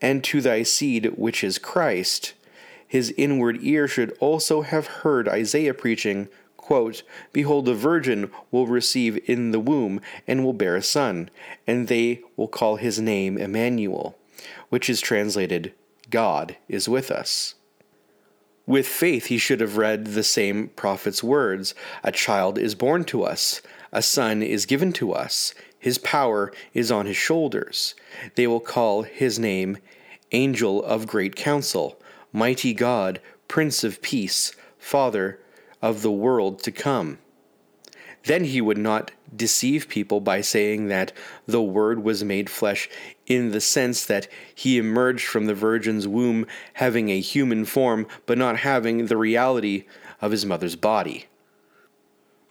And 0.00 0.24
to 0.24 0.40
thy 0.40 0.62
seed, 0.62 1.12
which 1.18 1.44
is 1.44 1.58
Christ. 1.58 2.32
His 2.88 3.12
inward 3.18 3.58
ear 3.60 3.86
should 3.86 4.16
also 4.20 4.62
have 4.62 4.86
heard 4.86 5.28
Isaiah 5.28 5.74
preaching, 5.74 6.30
quote, 6.70 7.02
Behold, 7.32 7.68
a 7.68 7.74
virgin 7.74 8.30
will 8.52 8.68
receive 8.68 9.18
in 9.28 9.50
the 9.50 9.58
womb 9.58 10.00
and 10.28 10.44
will 10.44 10.52
bear 10.52 10.76
a 10.76 10.82
son, 10.82 11.28
and 11.66 11.88
they 11.88 12.20
will 12.36 12.46
call 12.46 12.76
his 12.76 13.00
name 13.00 13.36
Emmanuel, 13.36 14.16
which 14.68 14.88
is 14.88 15.00
translated, 15.00 15.74
God 16.10 16.56
is 16.68 16.88
with 16.88 17.10
us. 17.10 17.56
With 18.66 18.86
faith, 18.86 19.26
he 19.26 19.36
should 19.36 19.60
have 19.60 19.78
read 19.78 20.06
the 20.06 20.22
same 20.22 20.68
prophet's 20.68 21.24
words 21.24 21.74
A 22.04 22.12
child 22.12 22.56
is 22.56 22.76
born 22.76 23.02
to 23.06 23.24
us, 23.24 23.60
a 23.90 24.00
son 24.00 24.40
is 24.40 24.64
given 24.64 24.92
to 24.92 25.12
us, 25.12 25.52
his 25.76 25.98
power 25.98 26.52
is 26.72 26.92
on 26.92 27.04
his 27.04 27.16
shoulders. 27.16 27.96
They 28.36 28.46
will 28.46 28.60
call 28.60 29.02
his 29.02 29.40
name 29.40 29.78
Angel 30.30 30.84
of 30.84 31.08
Great 31.08 31.34
Counsel, 31.34 32.00
Mighty 32.32 32.74
God, 32.74 33.20
Prince 33.48 33.82
of 33.82 34.00
Peace, 34.02 34.54
Father 34.78 35.40
of 35.82 36.02
the 36.02 36.10
world 36.10 36.62
to 36.64 36.72
come. 36.72 37.18
Then 38.24 38.44
he 38.44 38.60
would 38.60 38.78
not 38.78 39.12
deceive 39.34 39.88
people 39.88 40.20
by 40.20 40.40
saying 40.40 40.88
that 40.88 41.12
the 41.46 41.62
Word 41.62 42.02
was 42.04 42.22
made 42.22 42.50
flesh 42.50 42.88
in 43.26 43.52
the 43.52 43.60
sense 43.60 44.04
that 44.06 44.28
he 44.54 44.76
emerged 44.76 45.26
from 45.26 45.46
the 45.46 45.54
Virgin's 45.54 46.06
womb 46.06 46.46
having 46.74 47.08
a 47.08 47.20
human 47.20 47.64
form, 47.64 48.06
but 48.26 48.36
not 48.36 48.58
having 48.58 49.06
the 49.06 49.16
reality 49.16 49.84
of 50.20 50.32
his 50.32 50.44
mother's 50.44 50.76
body. 50.76 51.26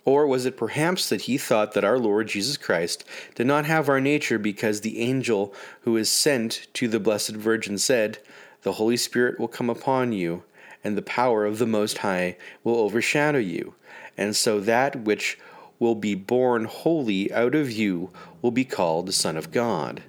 Or 0.05 0.25
was 0.25 0.47
it 0.47 0.57
perhaps 0.57 1.07
that 1.09 1.21
he 1.21 1.37
thought 1.37 1.73
that 1.73 1.83
our 1.83 1.99
Lord 1.99 2.29
Jesus 2.29 2.57
Christ 2.57 3.03
did 3.35 3.45
not 3.45 3.65
have 3.65 3.89
our 3.89 4.01
nature 4.01 4.39
because 4.39 4.81
the 4.81 4.99
angel 5.01 5.53
who 5.81 5.97
is 5.97 6.09
sent 6.09 6.67
to 6.73 6.87
the 6.87 6.99
Blessed 6.99 7.35
Virgin 7.35 7.77
said, 7.77 8.17
The 8.63 8.73
Holy 8.73 8.97
Spirit 8.97 9.39
will 9.39 9.47
come 9.47 9.69
upon 9.69 10.13
you, 10.13 10.43
and 10.83 10.97
the 10.97 11.01
power 11.01 11.45
of 11.45 11.59
the 11.59 11.65
Most 11.65 11.99
High 11.99 12.37
will 12.63 12.77
overshadow 12.77 13.39
you. 13.39 13.75
And 14.17 14.35
so 14.35 14.59
that 14.59 14.95
which 15.03 15.37
will 15.79 15.95
be 15.95 16.15
born 16.15 16.65
wholly 16.65 17.31
out 17.31 17.55
of 17.55 17.71
you 17.71 18.11
will 18.41 18.51
be 18.51 18.65
called 18.65 19.05
the 19.05 19.13
Son 19.13 19.37
of 19.37 19.51
God. 19.51 20.03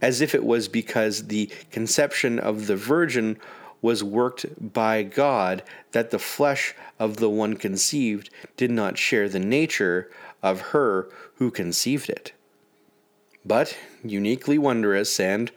As 0.00 0.20
if 0.20 0.34
it 0.34 0.44
was 0.44 0.68
because 0.68 1.28
the 1.28 1.50
conception 1.70 2.38
of 2.38 2.66
the 2.66 2.76
Virgin 2.76 3.38
was 3.80 4.04
worked 4.04 4.46
by 4.72 5.02
God 5.02 5.62
that 5.92 6.10
the 6.10 6.18
flesh 6.18 6.74
of 6.98 7.16
the 7.16 7.28
one 7.28 7.54
conceived 7.54 8.30
did 8.56 8.70
not 8.70 8.98
share 8.98 9.28
the 9.28 9.38
nature 9.38 10.10
of 10.42 10.60
her 10.72 11.08
who 11.36 11.50
conceived 11.50 12.08
it. 12.08 12.32
But, 13.44 13.76
uniquely 14.02 14.56
wondrous 14.56 15.20
and 15.20 15.50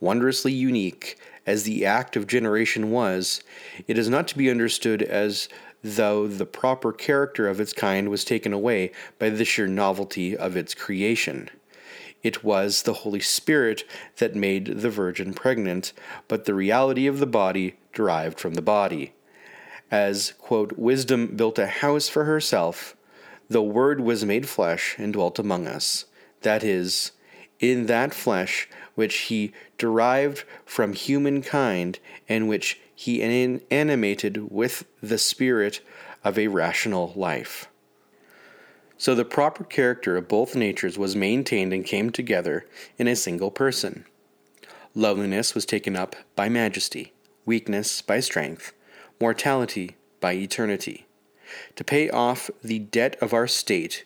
wondrously 0.00 0.52
unique 0.52 1.18
as 1.46 1.64
the 1.64 1.84
act 1.84 2.16
of 2.16 2.26
generation 2.26 2.90
was, 2.90 3.42
it 3.86 3.98
is 3.98 4.08
not 4.08 4.26
to 4.28 4.38
be 4.38 4.50
understood 4.50 5.02
as 5.02 5.48
though 5.82 6.26
the 6.26 6.46
proper 6.46 6.92
character 6.92 7.46
of 7.46 7.60
its 7.60 7.72
kind 7.72 8.08
was 8.08 8.24
taken 8.24 8.52
away 8.52 8.90
by 9.18 9.28
the 9.28 9.44
sheer 9.44 9.66
novelty 9.66 10.36
of 10.36 10.56
its 10.56 10.74
creation. 10.74 11.50
It 12.22 12.42
was 12.42 12.82
the 12.82 12.94
Holy 12.94 13.20
Spirit 13.20 13.84
that 14.16 14.34
made 14.34 14.78
the 14.78 14.88
Virgin 14.88 15.34
pregnant, 15.34 15.92
but 16.26 16.46
the 16.46 16.54
reality 16.54 17.06
of 17.06 17.18
the 17.18 17.26
body 17.26 17.76
derived 17.92 18.40
from 18.40 18.54
the 18.54 18.62
body. 18.62 19.12
As, 19.90 20.32
quote, 20.38 20.78
wisdom 20.78 21.36
built 21.36 21.58
a 21.58 21.66
house 21.66 22.08
for 22.08 22.24
herself, 22.24 22.96
the 23.50 23.62
Word 23.62 24.00
was 24.00 24.24
made 24.24 24.48
flesh 24.48 24.96
and 24.98 25.12
dwelt 25.12 25.38
among 25.38 25.66
us. 25.66 26.06
That 26.40 26.64
is, 26.64 27.12
in 27.70 27.86
that 27.86 28.14
flesh 28.14 28.68
which 28.94 29.14
he 29.14 29.52
derived 29.78 30.44
from 30.64 30.92
humankind 30.92 31.98
and 32.28 32.48
which 32.48 32.80
he 32.94 33.22
animated 33.70 34.50
with 34.50 34.84
the 35.02 35.18
spirit 35.18 35.80
of 36.22 36.38
a 36.38 36.48
rational 36.48 37.12
life. 37.16 37.68
So 38.96 39.14
the 39.14 39.24
proper 39.24 39.64
character 39.64 40.16
of 40.16 40.28
both 40.28 40.54
natures 40.54 40.96
was 40.96 41.16
maintained 41.16 41.72
and 41.72 41.84
came 41.84 42.10
together 42.10 42.64
in 42.96 43.08
a 43.08 43.16
single 43.16 43.50
person. 43.50 44.04
Loveliness 44.94 45.54
was 45.54 45.66
taken 45.66 45.96
up 45.96 46.14
by 46.36 46.48
majesty, 46.48 47.12
weakness 47.44 48.00
by 48.00 48.20
strength, 48.20 48.72
mortality 49.20 49.96
by 50.20 50.34
eternity. 50.34 51.06
To 51.74 51.84
pay 51.84 52.08
off 52.08 52.48
the 52.62 52.78
debt 52.78 53.16
of 53.20 53.32
our 53.32 53.48
state, 53.48 54.04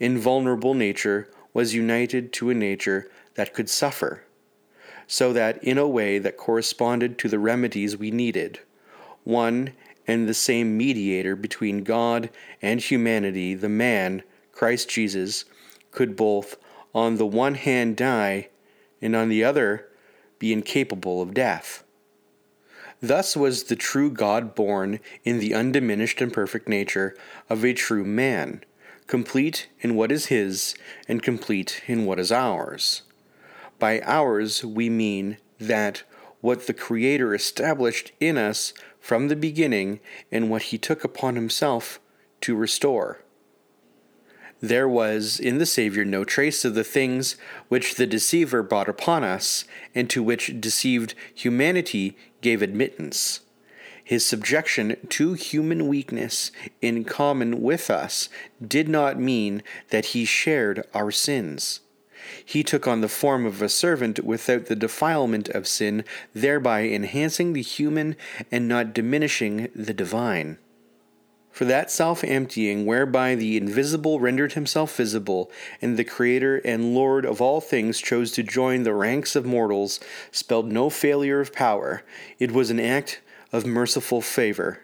invulnerable 0.00 0.74
nature 0.74 1.30
was 1.54 1.74
united 1.74 2.32
to 2.32 2.50
a 2.50 2.54
nature 2.54 3.10
that 3.34 3.54
could 3.54 3.68
suffer 3.68 4.24
so 5.06 5.32
that 5.32 5.62
in 5.62 5.78
a 5.78 5.86
way 5.86 6.18
that 6.18 6.36
corresponded 6.36 7.18
to 7.18 7.28
the 7.28 7.38
remedies 7.38 7.96
we 7.96 8.10
needed, 8.10 8.60
one 9.24 9.72
and 10.06 10.28
the 10.28 10.34
same 10.34 10.76
mediator 10.76 11.36
between 11.36 11.84
God 11.84 12.30
and 12.60 12.80
humanity, 12.80 13.54
the 13.54 13.68
man, 13.68 14.22
Christ 14.52 14.88
Jesus, 14.88 15.44
could 15.90 16.16
both 16.16 16.56
on 16.94 17.16
the 17.16 17.26
one 17.26 17.54
hand 17.54 17.96
die 17.96 18.48
and 19.00 19.14
on 19.14 19.28
the 19.28 19.44
other 19.44 19.88
be 20.38 20.52
incapable 20.52 21.22
of 21.22 21.34
death. 21.34 21.84
Thus 23.00 23.36
was 23.36 23.64
the 23.64 23.76
true 23.76 24.10
God 24.10 24.54
born 24.54 25.00
in 25.24 25.40
the 25.40 25.54
undiminished 25.54 26.20
and 26.20 26.32
perfect 26.32 26.68
nature 26.68 27.16
of 27.50 27.64
a 27.64 27.74
true 27.74 28.04
man, 28.04 28.64
complete 29.12 29.68
in 29.80 29.94
what 29.94 30.10
is 30.10 30.28
his, 30.28 30.74
and 31.06 31.22
complete 31.22 31.82
in 31.86 32.06
what 32.06 32.18
is 32.18 32.32
ours. 32.32 33.02
By 33.78 34.00
ours, 34.06 34.64
we 34.64 34.88
mean 34.88 35.36
that 35.60 36.02
what 36.40 36.66
the 36.66 36.72
Creator 36.72 37.34
established 37.34 38.12
in 38.20 38.38
us 38.38 38.72
from 39.00 39.28
the 39.28 39.36
beginning 39.36 40.00
and 40.30 40.48
what 40.48 40.62
he 40.62 40.78
took 40.78 41.04
upon 41.04 41.34
himself 41.34 42.00
to 42.40 42.56
restore. 42.56 43.20
There 44.62 44.88
was 44.88 45.38
in 45.38 45.58
the 45.58 45.66
Saviour 45.66 46.06
no 46.06 46.24
trace 46.24 46.64
of 46.64 46.74
the 46.74 46.82
things 46.82 47.36
which 47.68 47.96
the 47.96 48.06
deceiver 48.06 48.62
brought 48.62 48.88
upon 48.88 49.24
us, 49.24 49.66
and 49.94 50.08
to 50.08 50.22
which 50.22 50.58
deceived 50.58 51.14
humanity 51.34 52.16
gave 52.40 52.62
admittance. 52.62 53.40
His 54.04 54.26
subjection 54.26 54.96
to 55.10 55.34
human 55.34 55.86
weakness 55.86 56.50
in 56.80 57.04
common 57.04 57.62
with 57.62 57.90
us 57.90 58.28
did 58.66 58.88
not 58.88 59.18
mean 59.18 59.62
that 59.90 60.06
he 60.06 60.24
shared 60.24 60.84
our 60.92 61.10
sins. 61.10 61.80
He 62.44 62.62
took 62.62 62.86
on 62.86 63.00
the 63.00 63.08
form 63.08 63.46
of 63.46 63.62
a 63.62 63.68
servant 63.68 64.24
without 64.24 64.66
the 64.66 64.76
defilement 64.76 65.48
of 65.48 65.68
sin, 65.68 66.04
thereby 66.34 66.84
enhancing 66.84 67.52
the 67.52 67.62
human 67.62 68.16
and 68.50 68.68
not 68.68 68.94
diminishing 68.94 69.68
the 69.74 69.94
divine. 69.94 70.58
For 71.50 71.64
that 71.66 71.90
self 71.90 72.24
emptying 72.24 72.86
whereby 72.86 73.34
the 73.34 73.56
invisible 73.58 74.20
rendered 74.20 74.54
himself 74.54 74.96
visible, 74.96 75.50
and 75.82 75.96
the 75.96 76.04
Creator 76.04 76.58
and 76.64 76.94
Lord 76.94 77.26
of 77.26 77.42
all 77.42 77.60
things 77.60 78.00
chose 78.00 78.32
to 78.32 78.42
join 78.42 78.84
the 78.84 78.94
ranks 78.94 79.36
of 79.36 79.44
mortals, 79.44 80.00
spelled 80.30 80.72
no 80.72 80.88
failure 80.88 81.40
of 81.40 81.52
power, 81.52 82.02
it 82.38 82.52
was 82.52 82.70
an 82.70 82.80
act 82.80 83.20
of 83.52 83.66
merciful 83.66 84.20
favor. 84.20 84.80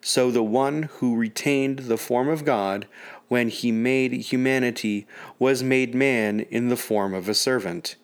So 0.00 0.30
the 0.30 0.42
one 0.42 0.84
who 0.98 1.16
retained 1.16 1.80
the 1.80 1.96
form 1.96 2.28
of 2.28 2.44
God 2.44 2.86
when 3.28 3.48
he 3.48 3.72
made 3.72 4.12
humanity 4.12 5.06
was 5.38 5.62
made 5.62 5.94
man 5.94 6.40
in 6.40 6.68
the 6.68 6.76
form 6.76 7.14
of 7.14 7.28
a 7.28 7.34
servant. 7.34 7.96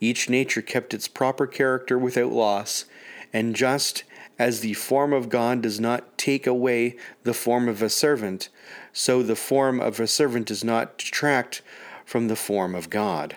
Each 0.00 0.28
nature 0.28 0.62
kept 0.62 0.92
its 0.92 1.08
proper 1.08 1.46
character 1.46 1.98
without 1.98 2.32
loss, 2.32 2.84
and 3.32 3.56
just 3.56 4.04
as 4.38 4.60
the 4.60 4.74
form 4.74 5.12
of 5.12 5.30
God 5.30 5.62
does 5.62 5.80
not 5.80 6.18
take 6.18 6.46
away 6.46 6.96
the 7.22 7.34
form 7.34 7.68
of 7.68 7.82
a 7.82 7.88
servant, 7.88 8.50
so 8.92 9.22
the 9.22 9.36
form 9.36 9.80
of 9.80 9.98
a 9.98 10.06
servant 10.06 10.46
does 10.46 10.62
not 10.62 10.98
detract 10.98 11.62
from 12.04 12.28
the 12.28 12.36
form 12.36 12.74
of 12.74 12.90
God. 12.90 13.36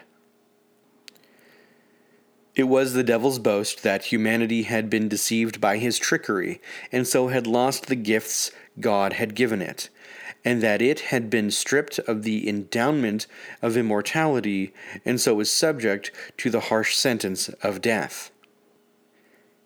It 2.55 2.63
was 2.63 2.93
the 2.93 3.03
devil's 3.03 3.39
boast 3.39 3.83
that 3.83 4.05
humanity 4.05 4.63
had 4.63 4.89
been 4.89 5.07
deceived 5.07 5.61
by 5.61 5.77
his 5.77 5.97
trickery, 5.97 6.61
and 6.91 7.07
so 7.07 7.27
had 7.27 7.47
lost 7.47 7.85
the 7.85 7.95
gifts 7.95 8.51
God 8.79 9.13
had 9.13 9.35
given 9.35 9.61
it, 9.61 9.89
and 10.43 10.61
that 10.61 10.81
it 10.81 10.99
had 11.01 11.29
been 11.29 11.51
stripped 11.51 11.99
of 11.99 12.23
the 12.23 12.49
endowment 12.49 13.27
of 13.61 13.77
immortality, 13.77 14.73
and 15.05 15.21
so 15.21 15.35
was 15.35 15.51
subject 15.51 16.11
to 16.37 16.49
the 16.49 16.61
harsh 16.61 16.95
sentence 16.95 17.49
of 17.61 17.81
death. 17.81 18.31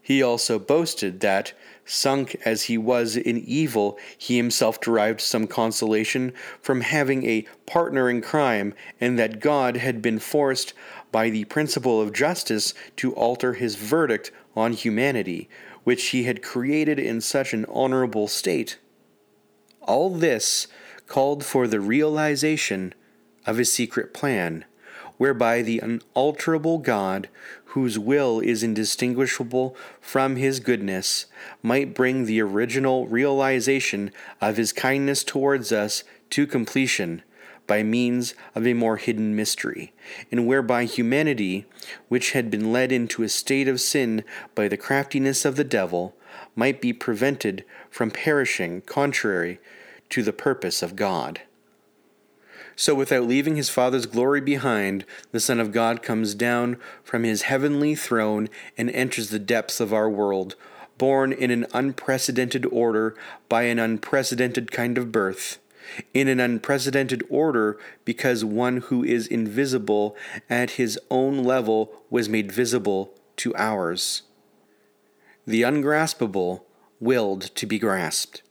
He 0.02 0.22
also 0.22 0.60
boasted 0.60 1.22
that, 1.22 1.54
sunk 1.86 2.36
as 2.44 2.64
he 2.64 2.78
was 2.78 3.16
in 3.16 3.38
evil, 3.38 3.98
he 4.18 4.36
himself 4.36 4.82
derived 4.82 5.22
some 5.22 5.48
consolation 5.48 6.34
from 6.62 6.82
having 6.82 7.26
a 7.26 7.48
partner 7.66 8.10
in 8.10 8.22
crime, 8.22 8.74
and 9.00 9.18
that 9.18 9.40
God 9.40 9.78
had 9.78 10.02
been 10.02 10.20
forced 10.20 10.74
by 11.14 11.30
the 11.30 11.46
principle 11.46 12.02
of 12.02 12.12
justice 12.12 12.74
to 12.98 13.14
alter 13.14 13.54
his 13.54 13.76
verdict 13.76 14.32
on 14.56 14.74
humanity, 14.74 15.48
which 15.86 16.08
he 16.08 16.24
had 16.24 16.44
created 16.44 17.00
in 17.00 17.22
such 17.22 17.54
an 17.54 17.66
honorable 17.70 18.28
state. 18.28 18.80
All 19.82 20.10
this 20.10 20.68
called 21.08 21.46
for 21.46 21.68
the 21.68 21.80
realization 21.80 22.94
of 23.46 23.58
his 23.58 23.72
secret 23.72 24.14
plan, 24.14 24.66
whereby 25.18 25.62
the 25.62 25.80
unalterable 25.80 26.80
God 26.80 27.30
whose 27.66 28.00
will 28.00 28.40
is 28.40 28.64
indistinguishable 28.64 29.76
from 30.02 30.36
his 30.36 30.60
goodness, 30.60 31.28
might 31.62 31.94
bring 31.94 32.26
the 32.26 32.42
original 32.42 33.08
realization 33.08 34.12
of 34.42 34.58
his 34.58 34.74
kindness 34.74 35.24
towards 35.24 35.72
us 35.72 36.04
to 36.32 36.48
completion 36.48 37.22
by 37.68 37.84
means 37.84 38.36
of 38.56 38.68
a 38.68 38.74
more 38.74 38.98
hidden 38.98 39.36
mystery, 39.36 39.94
and 40.32 40.46
whereby 40.46 40.86
humanity, 40.86 41.66
which 42.10 42.32
had 42.32 42.52
been 42.52 42.72
led 42.72 42.92
into 42.92 43.24
a 43.24 43.30
state 43.30 43.68
of 43.68 43.82
sin 43.82 44.24
by 44.56 44.68
the 44.68 44.78
craftiness 44.78 45.46
of 45.46 45.56
the 45.56 45.64
devil, 45.64 46.16
might 46.56 46.82
be 46.82 46.94
prevented 46.94 47.64
from 47.90 48.12
perishing 48.12 48.82
contrary 48.82 49.60
to 50.10 50.24
the 50.24 50.34
purpose 50.34 50.82
of 50.82 50.96
God. 50.96 51.42
So, 52.76 52.96
without 52.96 53.28
leaving 53.28 53.56
his 53.56 53.70
Father's 53.70 54.08
glory 54.08 54.42
behind, 54.42 55.06
the 55.32 55.40
Son 55.40 55.60
of 55.60 55.72
God 55.72 56.02
comes 56.02 56.34
down 56.34 56.78
from 57.04 57.24
his 57.24 57.44
heavenly 57.44 57.94
throne 57.94 58.50
and 58.78 58.90
enters 58.90 59.30
the 59.30 59.40
depths 59.40 59.80
of 59.80 59.94
our 59.94 60.10
world, 60.10 60.56
born 60.98 61.32
in 61.32 61.52
an 61.52 61.68
unprecedented 61.74 62.66
order 62.68 63.16
by 63.48 63.64
an 63.64 63.78
unprecedented 63.78 64.72
kind 64.72 64.98
of 64.98 65.12
birth. 65.12 65.60
In 66.14 66.28
an 66.28 66.40
unprecedented 66.40 67.24
order, 67.30 67.78
because 68.06 68.46
one 68.46 68.78
who 68.78 69.04
is 69.04 69.28
invisible 69.28 70.16
at 70.50 70.72
his 70.72 71.00
own 71.10 71.44
level 71.44 71.92
was 72.10 72.30
made 72.30 72.52
visible 72.52 73.14
to 73.38 73.56
ours. 73.56 74.24
The 75.46 75.64
ungraspable 75.64 76.66
willed 77.00 77.42
to 77.56 77.66
be 77.66 77.80
grasped. 77.80 78.42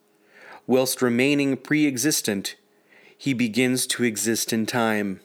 Whilst 0.66 1.02
remaining 1.02 1.56
pre 1.56 1.86
existent, 1.86 2.56
he 3.16 3.32
begins 3.32 3.86
to 3.88 4.04
exist 4.04 4.52
in 4.52 4.66
time. 4.66 5.20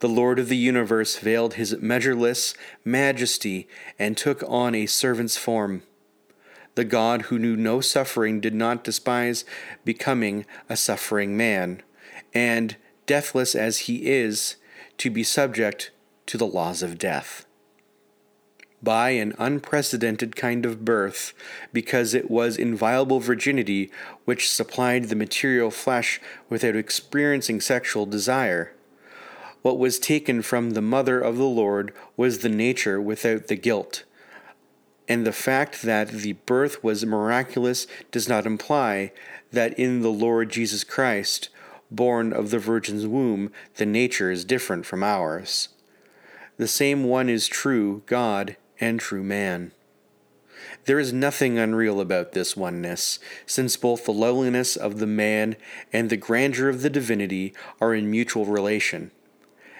The 0.00 0.08
Lord 0.08 0.38
of 0.38 0.48
the 0.48 0.56
universe 0.56 1.18
veiled 1.18 1.54
his 1.54 1.76
measureless 1.78 2.54
majesty 2.84 3.68
and 3.98 4.16
took 4.16 4.42
on 4.46 4.74
a 4.74 4.86
servant's 4.86 5.36
form. 5.36 5.82
The 6.76 6.84
God 6.84 7.22
who 7.22 7.38
knew 7.38 7.56
no 7.56 7.80
suffering 7.80 8.40
did 8.40 8.54
not 8.54 8.84
despise 8.84 9.44
becoming 9.84 10.46
a 10.68 10.76
suffering 10.76 11.36
man, 11.36 11.82
and, 12.32 12.76
deathless 13.06 13.54
as 13.54 13.80
he 13.80 14.06
is, 14.06 14.56
to 14.98 15.10
be 15.10 15.22
subject 15.22 15.90
to 16.26 16.38
the 16.38 16.46
laws 16.46 16.82
of 16.82 16.98
death 16.98 17.46
by 18.82 19.10
an 19.10 19.34
unprecedented 19.38 20.36
kind 20.36 20.64
of 20.64 20.84
birth, 20.84 21.32
because 21.72 22.14
it 22.14 22.30
was 22.30 22.56
inviolable 22.56 23.20
virginity 23.20 23.90
which 24.24 24.50
supplied 24.50 25.04
the 25.04 25.16
material 25.16 25.70
flesh 25.70 26.20
without 26.48 26.76
experiencing 26.76 27.60
sexual 27.60 28.06
desire. 28.06 28.72
What 29.62 29.78
was 29.78 29.98
taken 29.98 30.42
from 30.42 30.70
the 30.70 30.82
mother 30.82 31.20
of 31.20 31.36
the 31.36 31.44
Lord 31.44 31.92
was 32.16 32.38
the 32.38 32.48
nature 32.48 33.00
without 33.00 33.48
the 33.48 33.56
guilt. 33.56 34.04
And 35.08 35.26
the 35.26 35.32
fact 35.32 35.82
that 35.82 36.08
the 36.08 36.32
birth 36.32 36.82
was 36.82 37.06
miraculous 37.06 37.86
does 38.10 38.28
not 38.28 38.46
imply 38.46 39.12
that 39.52 39.78
in 39.78 40.02
the 40.02 40.10
Lord 40.10 40.50
Jesus 40.50 40.82
Christ, 40.82 41.48
born 41.90 42.32
of 42.32 42.50
the 42.50 42.58
Virgin's 42.58 43.06
womb, 43.06 43.52
the 43.76 43.86
nature 43.86 44.30
is 44.30 44.44
different 44.44 44.84
from 44.84 45.04
ours. 45.04 45.68
The 46.56 46.66
same 46.66 47.04
one 47.04 47.28
is 47.28 47.46
true 47.46 48.02
God 48.06 48.56
and 48.80 48.98
true 48.98 49.22
man. 49.22 49.72
There 50.86 50.98
is 50.98 51.12
nothing 51.12 51.58
unreal 51.58 52.00
about 52.00 52.32
this 52.32 52.56
oneness, 52.56 53.18
since 53.44 53.76
both 53.76 54.04
the 54.04 54.12
lowliness 54.12 54.76
of 54.76 54.98
the 54.98 55.06
man 55.06 55.56
and 55.92 56.10
the 56.10 56.16
grandeur 56.16 56.68
of 56.68 56.82
the 56.82 56.90
divinity 56.90 57.52
are 57.80 57.94
in 57.94 58.10
mutual 58.10 58.46
relation. 58.46 59.10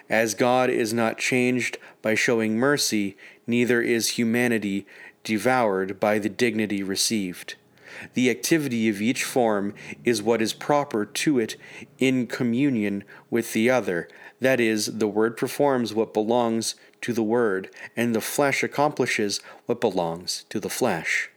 As 0.09 0.33
God 0.33 0.69
is 0.69 0.93
not 0.93 1.17
changed 1.17 1.77
by 2.01 2.15
showing 2.15 2.57
mercy, 2.57 3.17
neither 3.45 3.81
is 3.81 4.09
humanity 4.09 4.85
devoured 5.27 5.99
by 5.99 6.17
the 6.17 6.29
dignity 6.29 6.81
received. 6.81 7.55
The 8.13 8.29
activity 8.29 8.87
of 8.87 9.01
each 9.01 9.25
form 9.25 9.73
is 10.05 10.21
what 10.21 10.41
is 10.41 10.53
proper 10.53 11.05
to 11.05 11.37
it 11.37 11.57
in 11.99 12.27
communion 12.27 13.03
with 13.29 13.51
the 13.51 13.69
other. 13.69 14.07
That 14.39 14.61
is, 14.61 14.85
the 14.99 15.07
Word 15.07 15.35
performs 15.35 15.93
what 15.93 16.13
belongs 16.13 16.75
to 17.01 17.11
the 17.11 17.23
Word, 17.23 17.69
and 17.97 18.15
the 18.15 18.21
flesh 18.21 18.63
accomplishes 18.63 19.41
what 19.65 19.81
belongs 19.81 20.45
to 20.49 20.61
the 20.61 20.69
flesh. 20.69 21.29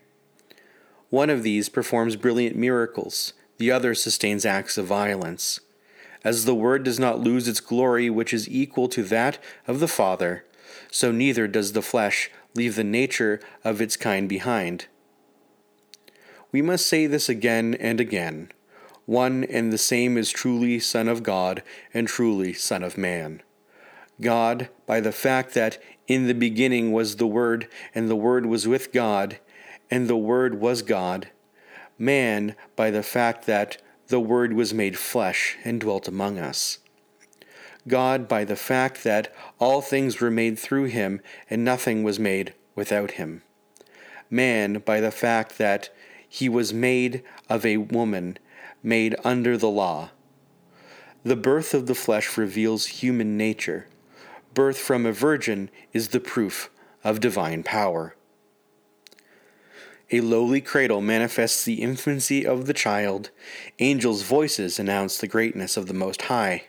One 1.09 1.29
of 1.31 1.43
these 1.43 1.69
performs 1.69 2.15
brilliant 2.15 2.55
miracles, 2.55 3.33
the 3.59 3.73
other 3.73 3.95
sustains 3.97 4.47
acts 4.47 4.79
of 4.79 4.87
violence. 4.87 5.59
As 6.23 6.45
the 6.45 6.55
Word 6.55 6.85
does 6.85 7.01
not 7.01 7.19
lose 7.19 7.49
its 7.49 7.61
glory, 7.61 8.09
which 8.09 8.33
is 8.33 8.49
equal 8.49 8.89
to 8.91 9.03
that 9.05 9.39
of 9.67 9.81
the 9.81 9.89
Father, 9.89 10.45
so 10.93 11.11
neither 11.11 11.49
does 11.49 11.73
the 11.73 11.83
flesh 11.83 12.31
leave 12.55 12.77
the 12.77 12.85
nature 12.85 13.41
of 13.65 13.81
its 13.81 13.97
kind 13.97 14.29
behind. 14.29 14.87
We 16.53 16.63
must 16.63 16.87
say 16.87 17.07
this 17.07 17.29
again 17.29 17.75
and 17.79 18.01
again. 18.01 18.51
One 19.07 19.45
and 19.45 19.73
the 19.73 19.79
same 19.79 20.17
is 20.17 20.31
truly 20.31 20.79
Son 20.79 21.09
of 21.09 21.23
God 21.23 21.63
and 21.93 22.07
truly 22.07 22.53
Son 22.53 22.83
of 22.83 22.99
Man. 22.99 23.43
God, 24.21 24.69
by 24.87 25.01
the 25.01 25.13
fact 25.13 25.55
that 25.55 25.79
in 26.07 26.27
the 26.27 26.35
beginning 26.35 26.93
was 26.93 27.17
the 27.17 27.27
Word, 27.27 27.69
and 27.95 28.09
the 28.09 28.17
Word 28.17 28.47
was 28.47 28.67
with 28.69 28.93
God, 28.93 29.39
and 29.91 30.09
the 30.09 30.17
Word 30.17 30.61
was 30.61 30.83
God, 30.83 31.31
man 31.99 32.57
by 32.77 32.91
the 32.91 33.03
fact 33.03 33.47
that 33.47 33.81
the 34.09 34.21
Word 34.21 34.53
was 34.53 34.75
made 34.75 34.99
flesh 34.99 35.57
and 35.65 35.81
dwelt 35.81 36.09
among 36.09 36.39
us. 36.39 36.79
God 37.89 38.29
by 38.29 38.45
the 38.45 38.57
fact 38.57 39.05
that 39.05 39.35
all 39.59 39.81
things 39.81 40.21
were 40.21 40.31
made 40.31 40.59
through 40.59 40.85
him 40.85 41.21
and 41.49 41.65
nothing 41.65 42.03
was 42.03 42.19
made 42.19 42.55
without 42.75 43.13
him. 43.13 43.43
Man 44.29 44.83
by 44.85 45.01
the 45.01 45.11
fact 45.11 45.59
that 45.59 45.91
he 46.29 46.49
was 46.49 46.73
made 46.73 47.23
of 47.49 47.67
a 47.67 47.79
woman, 47.79 48.39
made 48.83 49.17
under 49.25 49.57
the 49.57 49.69
law. 49.69 50.11
The 51.25 51.37
birth 51.37 51.75
of 51.75 51.87
the 51.87 51.95
flesh 51.95 52.39
reveals 52.39 52.87
human 52.87 53.37
nature. 53.37 53.89
Birth 54.55 54.79
from 54.79 55.05
a 55.05 55.13
virgin 55.13 55.71
is 55.93 56.09
the 56.09 56.21
proof 56.21 56.71
of 57.03 57.21
divine 57.21 57.63
power. 57.63 58.15
A 60.13 60.21
lowly 60.21 60.61
cradle 60.61 61.01
manifests 61.01 61.65
the 61.65 61.83
infancy 61.83 62.47
of 62.47 62.67
the 62.67 62.75
child. 62.75 63.31
Angels' 63.79 64.23
voices 64.23 64.79
announce 64.79 65.19
the 65.19 65.29
greatness 65.29 65.77
of 65.77 65.87
the 65.87 65.95
Most 65.95 66.23
High. 66.23 66.65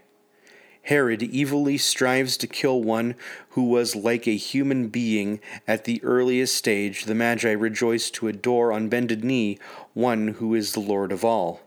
Herod 0.91 1.23
evilly 1.33 1.77
strives 1.77 2.35
to 2.35 2.47
kill 2.47 2.81
one 2.81 3.15
who 3.51 3.63
was 3.63 3.95
like 3.95 4.27
a 4.27 4.35
human 4.35 4.89
being 4.89 5.39
at 5.65 5.85
the 5.85 6.03
earliest 6.03 6.53
stage. 6.53 7.05
The 7.05 7.15
Magi 7.15 7.53
rejoice 7.53 8.09
to 8.09 8.27
adore 8.27 8.73
on 8.73 8.89
bended 8.89 9.23
knee 9.23 9.57
one 9.93 10.27
who 10.27 10.53
is 10.53 10.73
the 10.73 10.81
Lord 10.81 11.13
of 11.13 11.23
all. 11.23 11.61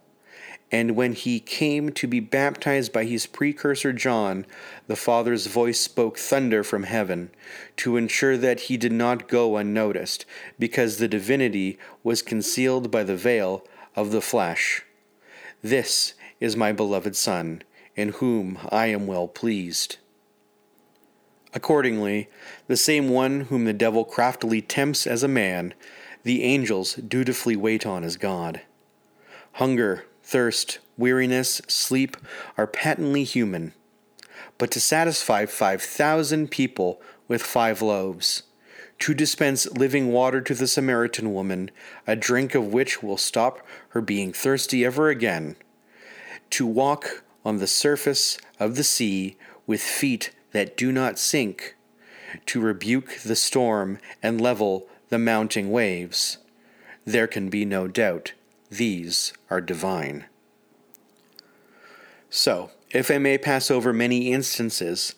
And 0.70 0.94
when 0.94 1.14
he 1.14 1.40
came 1.40 1.90
to 1.92 2.06
be 2.06 2.20
baptized 2.20 2.92
by 2.92 3.06
his 3.06 3.24
precursor 3.24 3.94
John, 3.94 4.44
the 4.88 4.94
Father's 4.94 5.46
voice 5.46 5.80
spoke 5.80 6.18
thunder 6.18 6.62
from 6.62 6.82
heaven, 6.82 7.30
to 7.78 7.96
ensure 7.96 8.36
that 8.36 8.60
he 8.60 8.76
did 8.76 8.92
not 8.92 9.26
go 9.26 9.56
unnoticed, 9.56 10.26
because 10.58 10.98
the 10.98 11.08
divinity 11.08 11.78
was 12.02 12.20
concealed 12.20 12.90
by 12.90 13.02
the 13.02 13.16
veil 13.16 13.64
of 13.96 14.10
the 14.10 14.20
flesh. 14.20 14.82
This 15.62 16.12
is 16.40 16.58
my 16.58 16.72
beloved 16.72 17.16
Son, 17.16 17.62
in 17.96 18.10
whom 18.10 18.58
I 18.70 18.86
am 18.86 19.06
well 19.06 19.28
pleased. 19.28 19.98
Accordingly, 21.52 22.28
the 22.66 22.76
same 22.76 23.08
one 23.08 23.42
whom 23.42 23.64
the 23.64 23.72
devil 23.72 24.04
craftily 24.04 24.60
tempts 24.60 25.06
as 25.06 25.22
a 25.22 25.28
man, 25.28 25.72
the 26.24 26.42
angels 26.42 26.94
dutifully 26.94 27.54
wait 27.54 27.86
on 27.86 28.02
as 28.02 28.16
God. 28.16 28.62
Hunger, 29.52 30.04
thirst, 30.22 30.80
weariness, 30.96 31.60
sleep 31.68 32.16
are 32.58 32.66
patently 32.66 33.22
human. 33.24 33.72
But 34.58 34.70
to 34.72 34.80
satisfy 34.80 35.46
5,000 35.46 36.50
people 36.50 37.00
with 37.28 37.42
five 37.42 37.82
loaves, 37.82 38.44
to 39.00 39.14
dispense 39.14 39.70
living 39.72 40.12
water 40.12 40.40
to 40.40 40.54
the 40.54 40.66
Samaritan 40.66 41.32
woman, 41.32 41.70
a 42.06 42.16
drink 42.16 42.54
of 42.54 42.72
which 42.72 43.02
will 43.02 43.16
stop 43.16 43.60
her 43.90 44.00
being 44.00 44.32
thirsty 44.32 44.84
ever 44.84 45.08
again, 45.08 45.56
to 46.50 46.66
walk 46.66 47.23
on 47.44 47.58
the 47.58 47.66
surface 47.66 48.38
of 48.58 48.76
the 48.76 48.84
sea 48.84 49.36
with 49.66 49.80
feet 49.80 50.34
that 50.52 50.76
do 50.76 50.92
not 50.92 51.18
sink, 51.18 51.76
to 52.46 52.60
rebuke 52.60 53.18
the 53.24 53.36
storm 53.36 53.98
and 54.22 54.40
level 54.40 54.88
the 55.08 55.18
mounting 55.18 55.70
waves. 55.70 56.38
There 57.04 57.26
can 57.26 57.48
be 57.48 57.64
no 57.64 57.86
doubt 57.86 58.32
these 58.70 59.32
are 59.50 59.60
divine. 59.60 60.24
So, 62.30 62.70
if 62.94 63.10
I 63.10 63.18
may 63.18 63.38
pass 63.38 63.72
over 63.72 63.92
many 63.92 64.32
instances, 64.32 65.16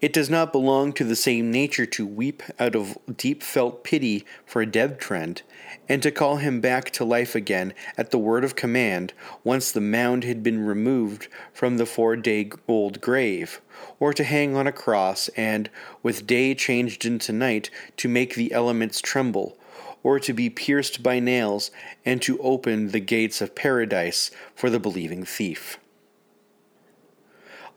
it 0.00 0.14
does 0.14 0.30
not 0.30 0.50
belong 0.50 0.94
to 0.94 1.04
the 1.04 1.14
same 1.14 1.50
nature 1.50 1.84
to 1.84 2.06
weep 2.06 2.42
out 2.58 2.74
of 2.74 2.96
deep 3.18 3.42
felt 3.42 3.84
pity 3.84 4.24
for 4.46 4.62
a 4.62 4.66
dead 4.66 5.02
friend, 5.02 5.42
and 5.90 6.02
to 6.02 6.10
call 6.10 6.36
him 6.36 6.62
back 6.62 6.90
to 6.92 7.04
life 7.04 7.34
again 7.34 7.74
at 7.98 8.10
the 8.10 8.18
word 8.18 8.44
of 8.44 8.56
command 8.56 9.12
once 9.44 9.70
the 9.70 9.80
mound 9.80 10.24
had 10.24 10.42
been 10.42 10.64
removed 10.64 11.28
from 11.52 11.76
the 11.76 11.84
four 11.84 12.16
day 12.16 12.50
old 12.66 13.02
grave, 13.02 13.60
or 14.00 14.14
to 14.14 14.24
hang 14.24 14.56
on 14.56 14.66
a 14.66 14.72
cross 14.72 15.28
and, 15.36 15.68
with 16.02 16.26
day 16.26 16.54
changed 16.54 17.04
into 17.04 17.30
night, 17.30 17.68
to 17.98 18.08
make 18.08 18.36
the 18.36 18.52
elements 18.52 19.02
tremble, 19.02 19.58
or 20.02 20.18
to 20.18 20.32
be 20.32 20.48
pierced 20.48 21.02
by 21.02 21.20
nails 21.20 21.70
and 22.06 22.22
to 22.22 22.38
open 22.38 22.88
the 22.88 23.00
gates 23.00 23.42
of 23.42 23.54
paradise 23.54 24.30
for 24.54 24.70
the 24.70 24.80
believing 24.80 25.24
thief. 25.24 25.78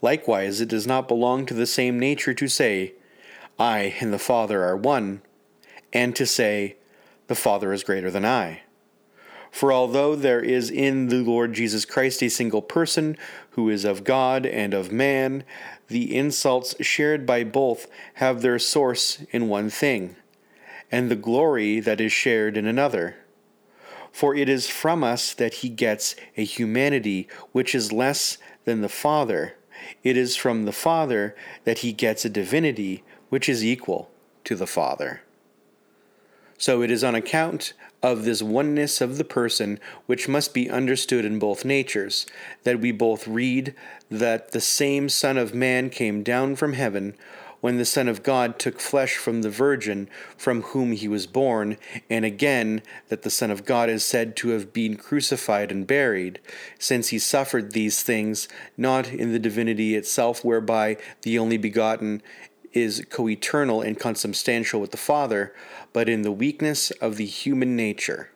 Likewise, 0.02 0.60
it 0.60 0.68
does 0.68 0.86
not 0.86 1.06
belong 1.06 1.46
to 1.46 1.54
the 1.54 1.66
same 1.66 1.98
nature 1.98 2.34
to 2.34 2.48
say, 2.48 2.94
I 3.58 3.94
and 4.00 4.12
the 4.12 4.18
Father 4.18 4.64
are 4.64 4.76
one, 4.76 5.22
and 5.92 6.14
to 6.16 6.26
say, 6.26 6.76
The 7.28 7.36
Father 7.36 7.72
is 7.72 7.84
greater 7.84 8.10
than 8.10 8.24
I. 8.24 8.62
For 9.52 9.72
although 9.72 10.16
there 10.16 10.40
is 10.40 10.70
in 10.70 11.08
the 11.08 11.22
Lord 11.22 11.52
Jesus 11.52 11.84
Christ 11.84 12.22
a 12.22 12.30
single 12.30 12.62
person 12.62 13.16
who 13.50 13.68
is 13.68 13.84
of 13.84 14.02
God 14.02 14.44
and 14.44 14.74
of 14.74 14.90
man, 14.90 15.44
the 15.88 16.16
insults 16.16 16.74
shared 16.80 17.24
by 17.24 17.44
both 17.44 17.86
have 18.14 18.42
their 18.42 18.58
source 18.58 19.22
in 19.30 19.48
one 19.48 19.70
thing, 19.70 20.16
and 20.90 21.10
the 21.10 21.16
glory 21.16 21.78
that 21.80 22.00
is 22.00 22.12
shared 22.12 22.56
in 22.56 22.66
another. 22.66 23.16
For 24.10 24.34
it 24.34 24.48
is 24.48 24.68
from 24.68 25.04
us 25.04 25.32
that 25.34 25.54
he 25.54 25.68
gets 25.68 26.16
a 26.36 26.44
humanity 26.44 27.28
which 27.52 27.74
is 27.74 27.92
less 27.92 28.38
than 28.64 28.80
the 28.80 28.88
Father 28.88 29.54
it 30.02 30.16
is 30.16 30.36
from 30.36 30.64
the 30.64 30.72
Father 30.72 31.34
that 31.64 31.78
he 31.78 31.92
gets 31.92 32.24
a 32.24 32.30
divinity 32.30 33.02
which 33.28 33.48
is 33.48 33.64
equal 33.64 34.10
to 34.44 34.54
the 34.54 34.66
Father. 34.66 35.22
So 36.58 36.82
it 36.82 36.90
is 36.90 37.02
on 37.02 37.14
account 37.14 37.72
of 38.02 38.24
this 38.24 38.42
oneness 38.42 39.00
of 39.00 39.18
the 39.18 39.24
person, 39.24 39.80
which 40.06 40.28
must 40.28 40.54
be 40.54 40.70
understood 40.70 41.24
in 41.24 41.38
both 41.38 41.64
natures, 41.64 42.26
that 42.62 42.80
we 42.80 42.92
both 42.92 43.26
read 43.26 43.74
that 44.10 44.52
the 44.52 44.60
same 44.60 45.08
Son 45.08 45.36
of 45.36 45.54
Man 45.54 45.90
came 45.90 46.22
down 46.22 46.54
from 46.56 46.74
heaven 46.74 47.14
when 47.62 47.78
the 47.78 47.84
Son 47.84 48.08
of 48.08 48.24
God 48.24 48.58
took 48.58 48.80
flesh 48.80 49.16
from 49.16 49.40
the 49.40 49.48
Virgin 49.48 50.10
from 50.36 50.62
whom 50.62 50.90
he 50.90 51.06
was 51.06 51.28
born, 51.28 51.78
and 52.10 52.24
again 52.24 52.82
that 53.08 53.22
the 53.22 53.30
Son 53.30 53.52
of 53.52 53.64
God 53.64 53.88
is 53.88 54.04
said 54.04 54.34
to 54.36 54.48
have 54.48 54.72
been 54.72 54.96
crucified 54.96 55.70
and 55.70 55.86
buried, 55.86 56.40
since 56.78 57.08
he 57.08 57.20
suffered 57.20 57.72
these 57.72 58.02
things 58.02 58.48
not 58.76 59.08
in 59.08 59.32
the 59.32 59.38
divinity 59.38 59.94
itself, 59.94 60.44
whereby 60.44 60.96
the 61.22 61.38
only 61.38 61.56
begotten 61.56 62.20
is 62.72 63.06
co 63.08 63.28
eternal 63.28 63.80
and 63.80 63.98
consubstantial 63.98 64.80
with 64.80 64.90
the 64.90 64.96
Father, 64.96 65.54
but 65.92 66.08
in 66.08 66.22
the 66.22 66.32
weakness 66.32 66.90
of 66.92 67.16
the 67.16 67.26
human 67.26 67.76
nature. 67.76 68.30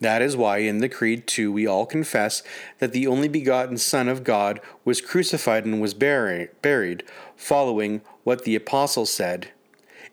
That 0.00 0.22
is 0.22 0.36
why 0.36 0.58
in 0.58 0.78
the 0.78 0.88
Creed 0.88 1.26
too 1.26 1.50
we 1.50 1.66
all 1.66 1.86
confess 1.86 2.42
that 2.78 2.92
the 2.92 3.06
only 3.06 3.28
begotten 3.28 3.78
Son 3.78 4.08
of 4.08 4.22
God 4.24 4.60
was 4.84 5.00
crucified 5.00 5.64
and 5.64 5.80
was 5.80 5.94
buried, 5.94 7.02
following 7.36 8.02
what 8.22 8.44
the 8.44 8.54
apostles 8.54 9.10
said. 9.10 9.50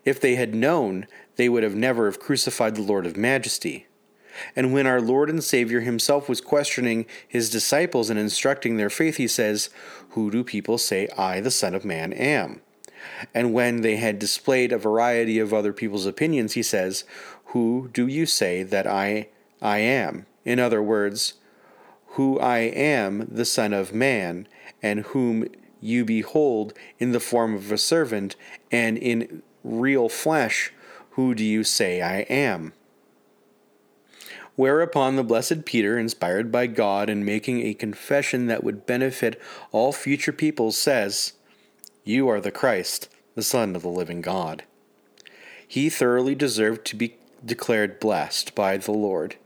If 0.04 0.20
they 0.20 0.36
had 0.36 0.56
known, 0.56 1.08
they 1.36 1.50
would 1.50 1.64
have 1.64 1.76
never 1.76 2.06
have 2.06 2.20
crucified 2.20 2.76
the 2.76 2.82
Lord 2.82 3.06
of 3.06 3.18
majesty. 3.18 3.88
And 4.56 4.74
when 4.74 4.88
our 4.88 5.02
Lord 5.02 5.30
and 5.30 5.44
Savior 5.44 5.82
himself 5.82 6.28
was 6.28 6.42
questioning 6.42 7.06
his 7.28 7.50
disciples 7.50 8.10
and 8.10 8.20
instructing 8.20 8.78
their 8.78 8.90
faith, 8.90 9.18
he 9.18 9.28
says, 9.28 9.70
Who 10.10 10.30
do 10.30 10.44
people 10.44 10.78
say 10.78 11.08
I, 11.18 11.40
the 11.40 11.52
Son 11.52 11.74
of 11.74 11.86
Man, 11.86 12.12
am? 12.12 12.62
And 13.34 13.54
when 13.54 13.82
they 13.82 13.98
had 13.98 14.20
displayed 14.20 14.72
a 14.72 14.78
variety 14.78 15.40
of 15.40 15.54
other 15.54 15.72
people's 15.72 16.06
opinions, 16.06 16.54
he 16.54 16.64
says, 16.64 17.06
Who 17.48 17.90
do 17.94 18.08
you 18.08 18.26
say 18.26 18.64
that 18.64 18.88
I 18.88 19.30
I 19.66 19.80
am. 19.80 20.28
In 20.46 20.60
other 20.60 20.82
words, 20.82 21.34
who 22.10 22.40
I 22.40 22.60
am 22.60 23.28
the 23.30 23.46
Son 23.46 23.74
of 23.74 23.96
Man, 23.96 24.48
and 24.82 25.00
whom 25.00 25.48
you 25.82 26.06
behold 26.06 26.74
in 27.00 27.14
the 27.14 27.20
form 27.20 27.56
of 27.56 27.72
a 27.72 27.78
servant, 27.78 28.36
and 28.72 28.96
in 28.96 29.42
real 29.64 30.08
flesh, 30.08 30.72
who 31.12 31.34
do 31.34 31.44
you 31.44 31.64
say 31.64 32.00
I 32.00 32.20
am? 32.30 32.74
Whereupon 34.56 35.16
the 35.16 35.24
blessed 35.24 35.66
Peter, 35.66 35.98
inspired 35.98 36.52
by 36.52 36.68
God 36.68 37.10
and 37.10 37.26
making 37.26 37.62
a 37.62 37.74
confession 37.74 38.46
that 38.46 38.64
would 38.64 38.86
benefit 38.86 39.42
all 39.72 39.92
future 39.92 40.32
peoples, 40.32 40.78
says, 40.78 41.34
You 42.04 42.30
are 42.30 42.40
the 42.40 42.52
Christ, 42.52 43.10
the 43.34 43.44
Son 43.44 43.76
of 43.76 43.82
the 43.82 43.90
living 43.90 44.22
God. 44.22 44.64
He 45.68 45.90
thoroughly 45.90 46.36
deserved 46.36 46.86
to 46.86 46.96
be 46.96 47.18
declared 47.44 48.00
blessed 48.00 48.54
by 48.54 48.78
the 48.78 48.92
Lord 48.92 49.38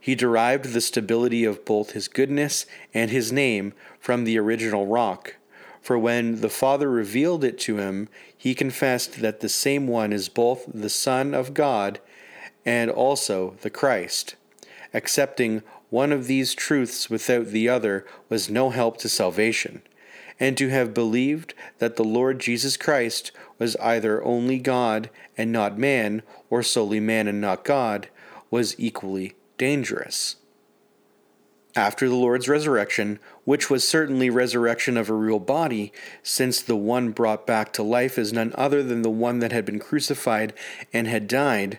he 0.00 0.14
derived 0.14 0.72
the 0.72 0.80
stability 0.80 1.44
of 1.44 1.64
both 1.64 1.92
his 1.92 2.08
goodness 2.08 2.66
and 2.94 3.10
his 3.10 3.32
name 3.32 3.72
from 4.00 4.24
the 4.24 4.38
original 4.38 4.86
rock. 4.86 5.36
For 5.80 5.98
when 5.98 6.40
the 6.40 6.48
Father 6.48 6.90
revealed 6.90 7.44
it 7.44 7.58
to 7.60 7.78
him, 7.78 8.08
he 8.36 8.54
confessed 8.54 9.20
that 9.20 9.40
the 9.40 9.48
same 9.48 9.86
one 9.86 10.12
is 10.12 10.28
both 10.28 10.64
the 10.72 10.90
Son 10.90 11.34
of 11.34 11.54
God 11.54 12.00
and 12.66 12.90
also 12.90 13.56
the 13.62 13.70
Christ. 13.70 14.34
Accepting 14.92 15.62
one 15.90 16.12
of 16.12 16.26
these 16.26 16.54
truths 16.54 17.08
without 17.08 17.46
the 17.46 17.68
other 17.68 18.06
was 18.28 18.50
no 18.50 18.70
help 18.70 18.98
to 18.98 19.08
salvation. 19.08 19.82
and 20.40 20.56
to 20.56 20.68
have 20.68 20.94
believed 20.94 21.54
that 21.78 21.96
the 21.96 22.04
Lord 22.04 22.38
Jesus 22.38 22.76
Christ 22.76 23.32
was 23.58 23.76
either 23.76 24.22
only 24.24 24.58
God 24.58 25.10
and 25.36 25.50
not 25.52 25.78
man, 25.78 26.22
or 26.50 26.62
solely 26.62 27.00
man 27.00 27.26
and 27.26 27.40
not 27.40 27.64
God, 27.64 28.08
was 28.50 28.78
equally 28.78 29.34
dangerous. 29.58 30.36
After 31.76 32.08
the 32.08 32.14
Lord's 32.14 32.48
resurrection, 32.48 33.20
which 33.44 33.68
was 33.70 33.86
certainly 33.86 34.30
resurrection 34.30 34.96
of 34.96 35.10
a 35.10 35.14
real 35.14 35.38
body, 35.38 35.92
since 36.22 36.60
the 36.60 36.76
one 36.76 37.10
brought 37.10 37.46
back 37.46 37.72
to 37.74 37.82
life 37.82 38.18
is 38.18 38.32
none 38.32 38.52
other 38.56 38.82
than 38.82 39.02
the 39.02 39.10
one 39.10 39.38
that 39.40 39.52
had 39.52 39.64
been 39.64 39.78
crucified 39.78 40.54
and 40.92 41.06
had 41.06 41.28
died, 41.28 41.78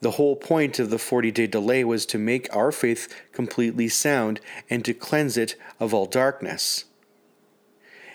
the 0.00 0.12
whole 0.12 0.36
point 0.36 0.78
of 0.78 0.90
the 0.90 0.98
40 0.98 1.30
day 1.30 1.46
delay 1.46 1.82
was 1.82 2.06
to 2.06 2.18
make 2.18 2.54
our 2.54 2.70
faith 2.70 3.08
completely 3.32 3.88
sound 3.88 4.40
and 4.68 4.84
to 4.84 4.94
cleanse 4.94 5.36
it 5.36 5.54
of 5.80 5.94
all 5.94 6.06
darkness. 6.06 6.84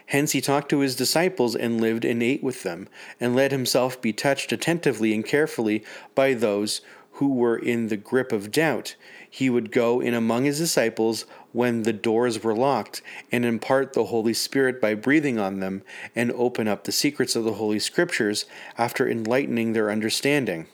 Hence 0.07 0.33
he 0.33 0.41
talked 0.41 0.69
to 0.69 0.79
his 0.79 0.95
disciples 0.95 1.55
and 1.55 1.81
lived 1.81 2.05
and 2.05 2.21
ate 2.21 2.43
with 2.43 2.63
them, 2.63 2.87
and 3.19 3.35
let 3.35 3.51
himself 3.51 4.01
be 4.01 4.13
touched 4.13 4.51
attentively 4.51 5.13
and 5.13 5.25
carefully 5.25 5.83
by 6.13 6.33
those 6.33 6.81
who 7.13 7.29
were 7.33 7.57
in 7.57 7.87
the 7.87 7.97
grip 7.97 8.31
of 8.31 8.51
doubt. 8.51 8.95
He 9.29 9.49
would 9.49 9.71
go 9.71 9.99
in 9.99 10.13
among 10.13 10.45
his 10.45 10.57
disciples 10.57 11.25
when 11.51 11.83
the 11.83 11.93
doors 11.93 12.43
were 12.43 12.55
locked, 12.55 13.01
and 13.31 13.45
impart 13.45 13.93
the 13.93 14.05
Holy 14.05 14.33
Spirit 14.33 14.81
by 14.81 14.95
breathing 14.95 15.37
on 15.37 15.59
them, 15.59 15.83
and 16.15 16.31
open 16.31 16.67
up 16.67 16.83
the 16.83 16.91
secrets 16.91 17.35
of 17.35 17.43
the 17.43 17.53
Holy 17.53 17.79
Scriptures 17.79 18.45
after 18.77 19.07
enlightening 19.07 19.73
their 19.73 19.91
understanding. 19.91 20.67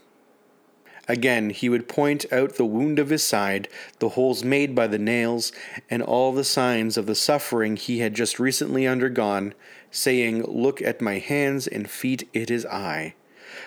Again, 1.10 1.50
he 1.50 1.70
would 1.70 1.90
point 1.90 2.32
out 2.32 2.56
the 2.56 2.66
wound 2.66 3.00
of 3.00 3.10
his 3.10 3.24
side, 3.24 3.68
the 3.98 4.10
holes 4.10 4.44
made 4.44 4.76
by 4.76 4.86
the 4.86 5.00
nails, 5.00 5.52
and 5.90 6.04
all 6.04 6.32
the 6.32 6.44
signs 6.44 6.98
of 6.98 7.08
the 7.08 7.16
suffering 7.16 7.78
he 7.78 8.00
had 8.00 8.14
just 8.14 8.40
recently 8.40 8.86
undergone, 8.86 9.56
saying, 9.90 10.44
Look 10.44 10.84
at 10.84 11.02
my 11.02 11.18
hands 11.18 11.66
and 11.66 11.90
feet, 11.90 12.30
it 12.32 12.52
is 12.52 12.64
I. 12.68 13.16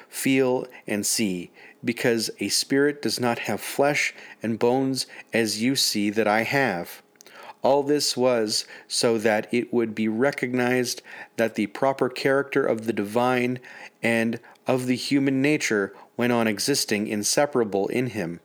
Feel 0.09 0.69
and 0.87 1.05
see, 1.05 1.51
because 1.85 2.31
a 2.41 2.49
spirit 2.49 3.03
does 3.03 3.19
not 3.19 3.41
have 3.41 3.61
flesh 3.61 4.15
and 4.43 4.59
bones 4.59 5.07
as 5.33 5.63
you 5.63 5.77
see 5.77 6.11
that 6.11 6.29
I 6.29 6.43
have. 6.43 7.03
All 7.63 7.83
this 7.83 8.17
was 8.17 8.67
so 8.89 9.19
that 9.19 9.53
it 9.53 9.73
would 9.73 9.95
be 9.95 10.09
recognized 10.09 11.03
that 11.37 11.55
the 11.55 11.69
proper 11.69 12.09
character 12.09 12.65
of 12.65 12.87
the 12.87 12.93
divine 12.93 13.61
and 14.03 14.41
of 14.67 14.87
the 14.87 14.97
human 14.97 15.41
nature 15.41 15.95
went 16.17 16.33
on 16.33 16.49
existing 16.49 17.07
inseparable 17.07 17.89
in 17.89 18.09
him, 18.09 18.41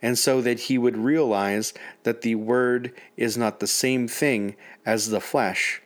and 0.00 0.18
so 0.18 0.40
that 0.42 0.60
he 0.60 0.78
would 0.78 0.96
realize 0.96 1.72
that 2.02 2.20
the 2.20 2.34
Word 2.34 2.92
is 3.16 3.36
not 3.36 3.60
the 3.60 3.66
same 3.66 4.06
thing 4.06 4.54
as 4.84 5.08
the 5.08 5.20
flesh, 5.20 5.82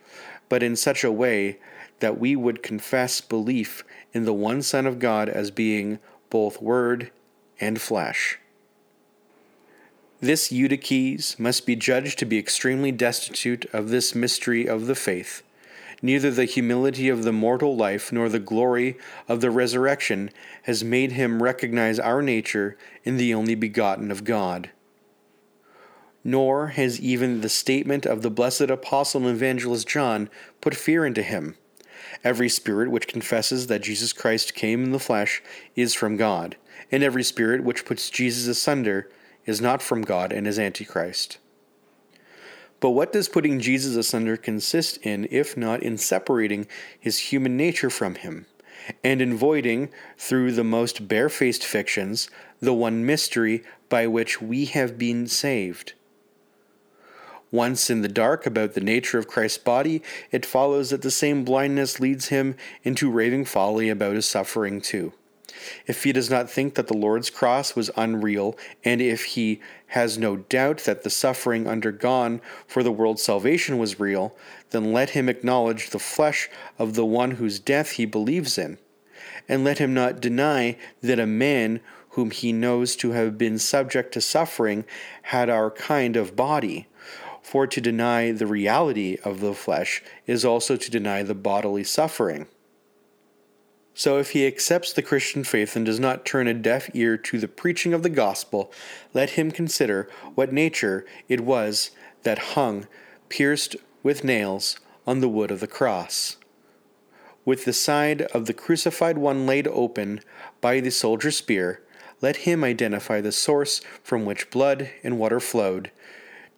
but 0.49 0.63
in 0.63 0.77
such 0.77 1.05
a 1.05 1.13
way 1.13 1.59
that 2.01 2.19
we 2.19 2.35
would 2.35 2.63
confess 2.63 3.21
belief 3.21 3.85
in 4.13 4.25
the 4.25 4.35
one 4.35 4.61
Son 4.61 4.87
of 4.87 4.99
God 4.99 5.29
as 5.29 5.51
being 5.51 5.99
both 6.33 6.61
Word 6.61 7.13
and 7.61 7.81
flesh. 7.81 8.41
This 10.21 10.51
Eutyches 10.51 11.39
must 11.39 11.67
be 11.67 11.77
judged 11.77 12.19
to 12.19 12.25
be 12.25 12.39
extremely 12.39 12.91
destitute 12.91 13.67
of 13.73 13.91
this 13.91 14.15
mystery 14.15 14.67
of 14.67 14.87
the 14.87 14.97
faith 14.97 15.45
Neither 16.05 16.33
the 16.33 16.47
humility 16.47 17.09
of 17.09 17.23
the 17.23 17.33
mortal 17.33 17.77
life 17.77 18.11
nor 18.11 18.29
the 18.29 18.41
glory 18.41 18.99
of 19.29 19.41
the 19.41 19.53
resurrection 19.53 20.31
has 20.65 20.83
made 20.83 21.13
him 21.13 21.41
recognize 21.41 22.01
our 22.01 22.21
nature 22.21 22.77
in 23.05 23.19
the 23.19 23.33
only 23.33 23.55
begotten 23.55 24.11
of 24.11 24.25
God. 24.25 24.71
Nor 26.25 26.69
has 26.69 27.01
even 27.01 27.41
the 27.41 27.49
statement 27.49 28.05
of 28.05 28.23
the 28.23 28.31
blessed 28.31 28.63
apostle 28.63 29.23
and 29.23 29.31
evangelist 29.31 29.87
John 29.87 30.29
put 30.61 30.75
fear 30.75 31.07
into 31.07 31.23
him. 31.23 31.57
Every 32.25 32.49
spirit 32.49 32.91
which 32.91 33.09
confesses 33.09 33.67
that 33.67 33.83
Jesus 33.83 34.13
Christ 34.13 34.55
came 34.55 34.85
in 34.85 34.93
the 34.93 34.99
flesh 34.99 35.43
is 35.75 35.95
from 35.95 36.17
God, 36.17 36.57
and 36.91 37.03
every 37.03 37.25
spirit 37.25 37.65
which 37.65 37.85
puts 37.85 38.11
Jesus 38.11 38.47
asunder 38.47 39.11
is 39.45 39.61
not 39.61 39.83
from 39.83 40.03
God 40.03 40.33
and 40.33 40.47
is 40.47 40.59
Antichrist. 40.59 41.39
But 42.79 42.91
what 42.91 43.13
does 43.13 43.29
putting 43.29 43.61
Jesus 43.61 43.97
asunder 43.97 44.37
consist 44.37 44.99
in, 44.99 45.29
if 45.31 45.57
not 45.57 45.83
in 45.83 45.99
separating 45.99 46.67
his 46.99 47.19
human 47.19 47.57
nature 47.57 47.91
from 47.91 48.17
him, 48.17 48.47
and 49.05 49.23
in 49.23 49.37
voiding, 49.37 49.89
through 50.19 50.53
the 50.53 50.65
most 50.65 51.07
barefaced 51.07 51.65
fictions, 51.65 52.29
the 52.61 52.75
one 52.75 53.07
mystery 53.07 53.63
by 53.89 54.07
which 54.07 54.43
we 54.43 54.65
have 54.67 54.99
been 54.99 55.27
saved? 55.27 55.93
Once 57.53 57.91
in 57.91 58.01
the 58.01 58.09
dark 58.09 58.47
about 58.47 58.73
the 58.73 58.81
nature 58.81 59.19
of 59.19 59.29
Christ's 59.29 59.59
body, 59.59 60.03
it 60.33 60.47
follows 60.47 60.91
that 60.91 61.03
the 61.03 61.11
same 61.11 61.45
blindness 61.45 62.01
leads 62.01 62.29
him 62.29 62.57
into 62.83 63.11
raving 63.11 63.45
folly 63.45 63.89
about 63.89 64.17
his 64.17 64.27
suffering 64.27 64.81
too. 64.81 65.13
If 65.87 66.05
he 66.05 66.13
does 66.13 66.31
not 66.31 66.51
think 66.51 66.75
that 66.75 66.87
the 66.87 66.97
Lord's 66.97 67.29
cross 67.31 67.77
was 67.77 67.91
unreal, 67.95 68.57
and 68.85 69.01
if 69.01 69.25
he 69.25 69.61
has 69.89 70.17
no 70.17 70.37
doubt 70.37 70.79
that 70.79 71.05
the 71.05 71.11
suffering 71.11 71.69
undergone 71.69 72.41
for 72.67 72.83
the 72.83 72.91
world's 72.91 73.23
salvation 73.23 73.79
was 73.79 74.01
real, 74.01 74.35
then 74.71 74.93
let 74.93 75.11
him 75.11 75.29
acknowledge 75.29 75.91
the 75.91 75.99
flesh 75.99 76.49
of 76.79 76.95
the 76.95 77.05
one 77.05 77.33
whose 77.33 77.61
death 77.61 77.93
he 77.93 78.07
believes 78.07 78.57
in. 78.57 78.79
And 79.47 79.63
let 79.63 79.79
him 79.79 79.93
not 79.93 80.21
deny 80.21 80.79
that 81.03 81.21
a 81.21 81.27
man 81.27 81.81
whom 82.11 82.31
he 82.31 82.53
knows 82.53 82.97
to 82.97 83.11
have 83.13 83.37
been 83.39 83.59
subject 83.59 84.13
to 84.15 84.21
suffering 84.21 84.85
had 85.23 85.51
our 85.51 85.71
kind 85.71 86.17
of 86.17 86.35
body. 86.35 86.87
For 87.43 87.67
to 87.67 87.81
deny 87.81 88.33
the 88.33 88.47
reality 88.47 89.19
of 89.25 89.41
the 89.41 89.55
flesh 89.55 90.03
is 90.27 90.45
also 90.45 90.77
to 90.77 90.91
deny 90.91 91.23
the 91.23 91.35
bodily 91.35 91.85
suffering. 91.85 92.47
So, 93.95 94.19
if 94.19 94.31
he 94.31 94.47
accepts 94.47 94.93
the 94.93 95.03
Christian 95.03 95.45
faith 95.45 95.77
and 95.77 95.85
does 95.85 96.01
not 96.01 96.25
turn 96.25 96.47
a 96.47 96.55
deaf 96.55 96.89
ear 96.95 97.19
to 97.19 97.39
the 97.39 97.49
preaching 97.49 97.93
of 97.93 98.03
the 98.03 98.09
gospel, 98.09 98.73
let 99.13 99.31
him 99.31 99.51
consider 99.51 100.09
what 100.35 100.53
nature 100.53 101.05
it 101.29 101.43
was 101.43 101.91
that 102.23 102.55
hung, 102.55 102.87
pierced 103.29 103.77
with 104.03 104.25
nails, 104.25 104.79
on 105.07 105.21
the 105.21 105.29
wood 105.29 105.51
of 105.51 105.61
the 105.61 105.67
cross. 105.67 106.37
With 107.45 107.65
the 107.65 107.73
side 107.73 108.23
of 108.23 108.47
the 108.47 108.55
crucified 108.55 109.19
one 109.19 109.47
laid 109.47 109.67
open 109.69 110.21
by 110.61 110.81
the 110.81 110.91
soldier's 110.91 111.37
spear, 111.37 111.83
let 112.21 112.37
him 112.37 112.63
identify 112.63 113.21
the 113.21 113.33
source 113.33 113.81
from 114.03 114.25
which 114.25 114.51
blood 114.51 114.91
and 115.03 115.19
water 115.19 115.41
flowed, 115.41 115.91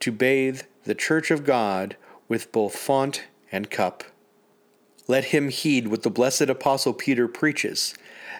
to 0.00 0.12
bathe 0.12 0.62
the 0.84 0.94
church 0.94 1.30
of 1.30 1.44
God 1.44 1.96
with 2.28 2.52
both 2.52 2.76
font 2.76 3.24
and 3.50 3.70
cup. 3.70 4.04
Let 5.06 5.26
him 5.26 5.50
heed 5.50 5.88
what 5.88 6.02
the 6.02 6.10
blessed 6.10 6.42
Apostle 6.42 6.94
Peter 6.94 7.28
preaches 7.28 7.94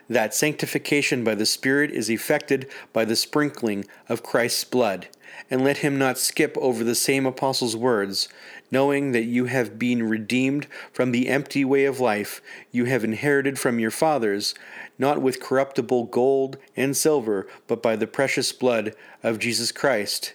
that 0.09 0.35
sanctification 0.35 1.25
by 1.25 1.35
the 1.35 1.47
Spirit 1.47 1.91
is 1.91 2.11
effected 2.11 2.69
by 2.93 3.05
the 3.05 3.17
sprinkling 3.17 3.85
of 4.09 4.23
Christ's 4.23 4.65
blood. 4.65 5.09
And 5.51 5.65
let 5.65 5.79
him 5.79 5.99
not 5.99 6.19
skip 6.19 6.57
over 6.59 6.85
the 6.85 6.95
same 6.95 7.27
Apostle's 7.27 7.77
words, 7.77 8.29
knowing 8.71 9.13
that 9.13 9.25
you 9.25 9.47
have 9.47 9.79
been 9.79 10.09
redeemed 10.09 10.67
from 10.93 11.11
the 11.11 11.29
empty 11.29 11.65
way 11.65 11.85
of 11.85 12.01
life 12.01 12.41
you 12.71 12.85
have 12.85 13.03
inherited 13.03 13.59
from 13.59 13.79
your 13.79 13.91
fathers, 13.91 14.55
not 14.97 15.21
with 15.21 15.43
corruptible 15.43 16.05
gold 16.05 16.57
and 16.77 16.97
silver, 16.97 17.49
but 17.67 17.83
by 17.83 17.97
the 17.97 18.07
precious 18.07 18.53
blood 18.53 18.95
of 19.23 19.41
Jesus 19.41 19.73
Christ, 19.73 20.35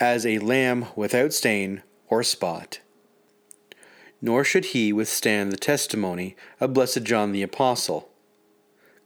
as 0.00 0.24
a 0.24 0.38
lamb 0.38 0.86
without 0.96 1.32
stain 1.32 1.82
or 2.08 2.22
spot 2.22 2.80
nor 4.20 4.44
should 4.44 4.66
he 4.66 4.92
withstand 4.92 5.52
the 5.52 5.56
testimony 5.56 6.36
of 6.60 6.72
blessed 6.72 7.04
John 7.04 7.32
the 7.32 7.42
Apostle. 7.42 8.08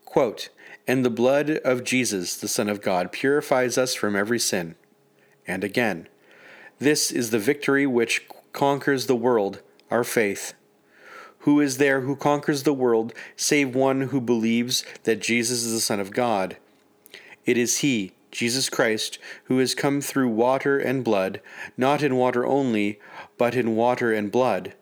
Quote, 0.05 0.49
and 0.87 1.05
the 1.05 1.11
blood 1.11 1.51
of 1.51 1.85
Jesus, 1.85 2.37
the 2.37 2.49
Son 2.49 2.69
of 2.69 2.83
God, 2.83 3.13
purifies 3.13 3.79
us 3.79 3.95
from 3.95 4.17
every 4.17 4.39
sin. 4.39 4.75
And 5.47 5.63
again, 5.63 6.09
this 6.79 7.11
is 7.11 7.31
the 7.31 7.39
victory 7.39 7.87
which 7.87 8.27
conquers 8.53 9.07
the 9.07 9.17
world, 9.17 9.61
our 9.91 10.05
faith. 10.05 10.55
Who 11.41 11.61
is 11.61 11.79
there 11.79 12.03
who 12.03 12.17
conquers 12.17 12.63
the 12.63 12.75
world 12.75 13.13
save 13.37 13.75
one 13.75 14.03
who 14.03 14.21
believes 14.21 14.85
that 15.05 15.21
Jesus 15.21 15.63
is 15.65 15.73
the 15.73 15.81
Son 15.81 16.01
of 16.01 16.13
God? 16.13 16.57
It 17.45 17.57
is 17.59 17.79
He, 17.79 18.13
Jesus 18.33 18.69
Christ, 18.69 19.19
who 19.45 19.59
has 19.59 19.75
come 19.75 20.01
through 20.01 20.29
water 20.29 20.79
and 20.79 21.05
blood, 21.05 21.41
not 21.77 22.03
in 22.03 22.17
water 22.17 22.45
only, 22.45 22.99
but 23.39 23.55
in 23.55 23.77
water 23.77 24.13
and 24.13 24.33
blood 24.33 24.75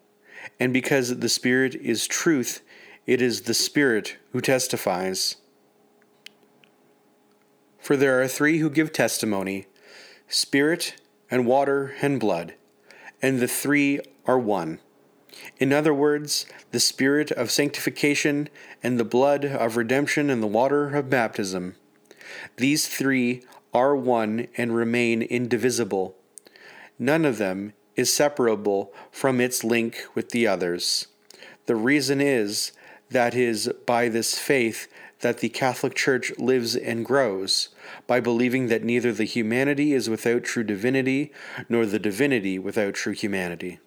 and 0.59 0.73
because 0.73 1.19
the 1.19 1.29
Spirit 1.29 1.75
is 1.75 2.07
truth, 2.07 2.63
it 3.07 3.23
is 3.23 3.43
the 3.43 3.55
Spirit 3.55 4.17
who 4.33 4.41
testifies. 4.41 5.37
For 7.79 7.97
there 7.97 8.21
are 8.21 8.29
three 8.29 8.59
who 8.59 8.71
give 8.71 8.93
testimony 8.93 9.67
Spirit, 10.29 11.01
and 11.31 11.47
water, 11.47 11.95
and 12.03 12.21
blood, 12.21 12.55
and 13.23 13.41
the 13.41 13.49
three 13.49 14.01
are 14.27 14.39
one. 14.39 14.79
In 15.59 15.73
other 15.73 15.95
words, 15.95 16.47
the 16.71 16.81
Spirit 16.81 17.31
of 17.33 17.51
sanctification, 17.51 18.49
and 18.83 18.99
the 18.99 19.05
blood 19.05 19.45
of 19.45 19.77
redemption, 19.77 20.31
and 20.31 20.43
the 20.43 20.47
water 20.47 20.95
of 20.95 21.11
baptism. 21.11 21.75
These 22.57 22.89
three 22.89 23.43
are 23.73 23.95
one 23.95 24.49
and 24.57 24.75
remain 24.75 25.23
indivisible. 25.23 26.17
None 26.99 27.25
of 27.25 27.39
them 27.39 27.73
is 27.97 28.13
separable 28.13 28.93
from 29.11 29.41
its 29.41 29.65
link 29.65 30.05
with 30.15 30.31
the 30.31 30.47
others. 30.47 31.07
The 31.67 31.77
reason 31.77 32.21
is 32.21 32.73
that 33.11 33.35
is 33.35 33.71
by 33.87 34.09
this 34.09 34.39
faith 34.39 34.89
that 35.21 35.39
the 35.39 35.49
Catholic 35.49 35.95
Church 35.95 36.33
lives 36.39 36.75
and 36.75 37.05
grows, 37.05 37.69
by 38.07 38.21
believing 38.21 38.69
that 38.69 38.85
neither 38.85 39.13
the 39.13 39.25
humanity 39.25 39.93
is 39.93 40.09
without 40.09 40.45
true 40.45 40.65
divinity, 40.65 41.33
nor 41.69 41.85
the 41.85 41.99
divinity 41.99 42.59
without 42.59 42.95
true 42.95 43.13
humanity. 43.13 43.79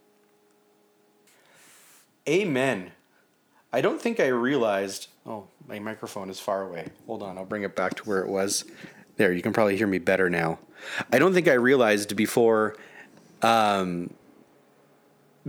Amen. 2.27 2.91
I 3.73 3.81
don't 3.81 3.99
think 3.99 4.19
I 4.19 4.27
realized. 4.27 5.07
Oh, 5.25 5.47
my 5.67 5.79
microphone 5.79 6.29
is 6.29 6.39
far 6.39 6.62
away. 6.62 6.89
Hold 7.07 7.23
on, 7.23 7.38
I'll 7.38 7.45
bring 7.45 7.63
it 7.63 7.75
back 7.75 7.95
to 7.95 8.03
where 8.03 8.19
it 8.19 8.29
was. 8.29 8.65
There, 9.17 9.33
you 9.33 9.41
can 9.41 9.51
probably 9.51 9.75
hear 9.75 9.88
me 9.88 9.97
better 9.97 10.29
now. 10.29 10.59
I 11.12 11.17
don't 11.17 11.33
think 11.33 11.47
I 11.47 11.53
realized 11.53 12.15
before 12.15 12.75
um, 13.41 14.13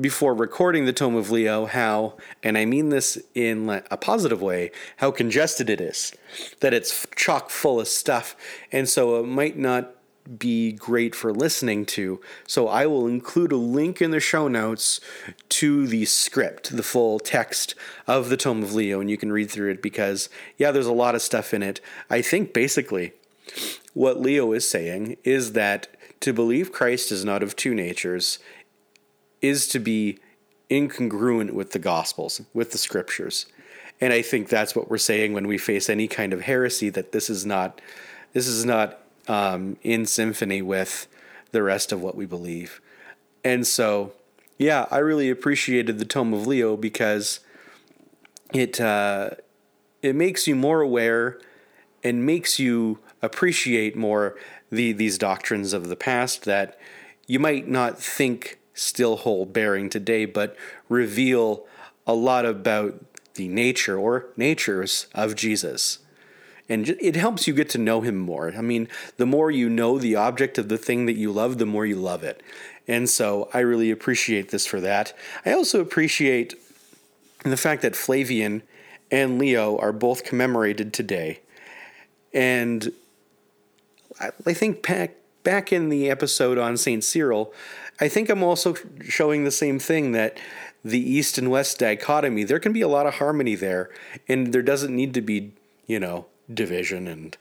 before 0.01 0.35
recording 0.35 0.87
the 0.87 0.93
Tome 0.93 1.15
of 1.15 1.31
Leo 1.31 1.67
how, 1.67 2.17
and 2.43 2.59
I 2.59 2.65
mean 2.65 2.89
this 2.89 3.19
in 3.35 3.69
a 3.91 3.97
positive 3.97 4.43
way, 4.43 4.71
how 4.97 5.11
congested 5.11 5.71
it 5.71 5.81
is. 5.81 6.13
That 6.61 6.75
it's 6.75 7.07
chock 7.15 7.51
full 7.51 7.79
of 7.79 7.89
stuff, 7.89 8.37
and 8.73 8.89
so 8.89 9.21
it 9.21 9.27
might 9.27 9.57
not 9.57 9.95
be 10.39 10.73
great 10.73 11.15
for 11.15 11.33
listening 11.33 11.85
to. 11.87 12.21
So 12.47 12.69
I 12.69 12.87
will 12.87 13.07
include 13.07 13.53
a 13.53 13.57
link 13.57 14.01
in 14.01 14.11
the 14.11 14.21
show 14.21 14.49
notes 14.49 15.01
to 15.51 15.87
the 15.87 16.05
script, 16.07 16.77
the 16.77 16.83
full 16.83 17.19
text 17.19 17.75
of 18.07 18.29
the 18.29 18.37
Tome 18.37 18.63
of 18.63 18.75
Leo, 18.75 19.01
and 19.01 19.11
you 19.11 19.17
can 19.17 19.33
read 19.33 19.51
through 19.51 19.71
it 19.71 19.83
because, 19.83 20.29
yeah, 20.57 20.71
there's 20.71 20.87
a 20.87 20.93
lot 20.93 21.15
of 21.15 21.23
stuff 21.23 21.53
in 21.53 21.63
it. 21.63 21.81
I 22.09 22.23
think 22.23 22.53
basically 22.53 23.13
what 23.93 24.21
Leo 24.21 24.53
is 24.53 24.69
saying 24.69 25.17
is 25.25 25.53
that 25.53 25.89
to 26.21 26.33
believe 26.33 26.73
Christ 26.73 27.13
is 27.13 27.25
not 27.25 27.43
of 27.43 27.55
two 27.55 27.75
natures 27.75 28.39
is 29.43 29.67
to 29.69 29.79
be 29.79 30.19
incongruent 30.71 31.53
with 31.53 31.73
the 31.73 31.79
Gospels, 31.79 32.41
with 32.55 32.73
the 32.73 32.79
Scriptures. 32.79 33.47
And 34.01 34.13
I 34.13 34.23
think 34.23 34.49
that's 34.49 34.75
what 34.75 34.91
we're 34.91 34.99
saying 34.99 35.35
when 35.35 35.47
we 35.47 35.59
face 35.59 35.89
any 35.89 36.09
kind 36.09 36.33
of 36.33 36.43
heresy 36.43 36.89
that 36.91 37.13
this 37.13 37.29
is 37.29 37.45
not 37.47 37.81
this 38.33 38.49
is 38.49 38.65
not 38.65 39.04
um, 39.29 39.77
in 39.83 40.07
symphony 40.07 40.63
with 40.63 41.07
the 41.53 41.63
rest 41.63 41.93
of 41.93 42.03
what 42.03 42.17
we 42.17 42.27
believe. 42.27 42.81
And 43.45 43.67
so, 43.67 44.13
yeah, 44.59 44.87
I 44.91 44.99
really 44.99 45.31
appreciated 45.31 45.99
the 45.99 46.05
Tome 46.05 46.33
of 46.35 46.47
Leo 46.47 46.77
because 46.77 47.41
it 48.53 48.81
uh, 48.81 49.31
it 50.03 50.15
makes 50.15 50.47
you 50.47 50.55
more 50.55 50.81
aware 50.81 51.39
and 52.03 52.27
makes 52.27 52.59
you 52.59 52.99
appreciate 53.23 53.97
more 53.97 54.37
the 54.71 54.93
these 54.93 55.19
doctrines 55.19 55.73
of 55.73 55.89
the 55.89 55.97
past 55.97 56.45
that 56.45 56.79
you 57.27 57.39
might 57.39 57.69
not 57.69 57.99
think 57.99 58.59
still 58.75 59.17
hold 59.17 59.53
bearing 59.53 59.89
today, 59.89 60.27
but 60.27 60.57
reveal 60.89 61.65
a 62.07 62.15
lot 62.15 62.45
about 62.45 63.01
the 63.35 63.49
nature 63.49 63.99
or 63.99 64.27
natures 64.37 65.07
of 65.15 65.35
Jesus. 65.35 65.99
And 66.69 66.89
it 67.01 67.17
helps 67.17 67.47
you 67.47 67.53
get 67.53 67.69
to 67.71 67.79
know 67.79 68.01
him 68.01 68.17
more. 68.17 68.53
I 68.57 68.63
mean, 68.63 68.89
the 69.19 69.27
more 69.27 69.51
you 69.51 69.69
know 69.69 69.99
the 69.99 70.17
object 70.17 70.57
of 70.57 70.69
the 70.69 70.79
thing 70.79 71.05
that 71.07 71.13
you 71.17 71.31
love, 71.31 71.59
the 71.59 71.67
more 71.67 71.85
you 71.85 71.97
love 71.97 72.25
it. 72.25 72.43
And 72.89 73.09
so 73.09 73.51
I 73.53 73.61
really 73.61 73.91
appreciate 73.91 74.51
this 74.51 74.67
for 74.67 74.81
that. 74.81 75.15
I 75.45 75.53
also 75.53 75.81
appreciate 75.81 76.55
the 77.45 77.57
fact 77.57 77.83
that 77.83 77.95
Flavian 77.95 78.63
and 79.11 79.39
Leo 79.39 79.77
are 79.79 79.93
both 79.93 80.25
commemorated 80.25 80.93
today. 80.93 81.41
And 82.33 82.93
I 84.21 84.53
think 84.53 84.87
back, 84.87 85.17
back 85.43 85.73
in 85.73 85.89
the 85.89 86.11
episode 86.11 86.57
on 86.57 86.77
St. 86.77 87.05
Cyril, 87.05 87.53
I 88.01 88.09
think 88.09 88.31
I'm 88.31 88.43
also 88.43 88.75
showing 89.07 89.45
the 89.45 89.51
same 89.51 89.79
thing 89.79 90.13
that 90.13 90.39
the 90.85 90.99
East 90.99 91.39
and 91.39 91.51
West 91.51 91.79
dichotomy, 91.79 92.45
there 92.45 92.59
can 92.59 92.73
be 92.73 92.81
a 92.81 92.89
lot 92.89 93.07
of 93.07 93.15
harmony 93.15 93.55
there, 93.55 93.91
and 94.29 94.53
there 94.53 94.63
doesn't 94.63 94.95
need 94.95 95.15
to 95.15 95.21
be, 95.21 95.53
you 95.87 95.99
know, 96.01 96.27
division 96.53 97.07
and, 97.07 97.37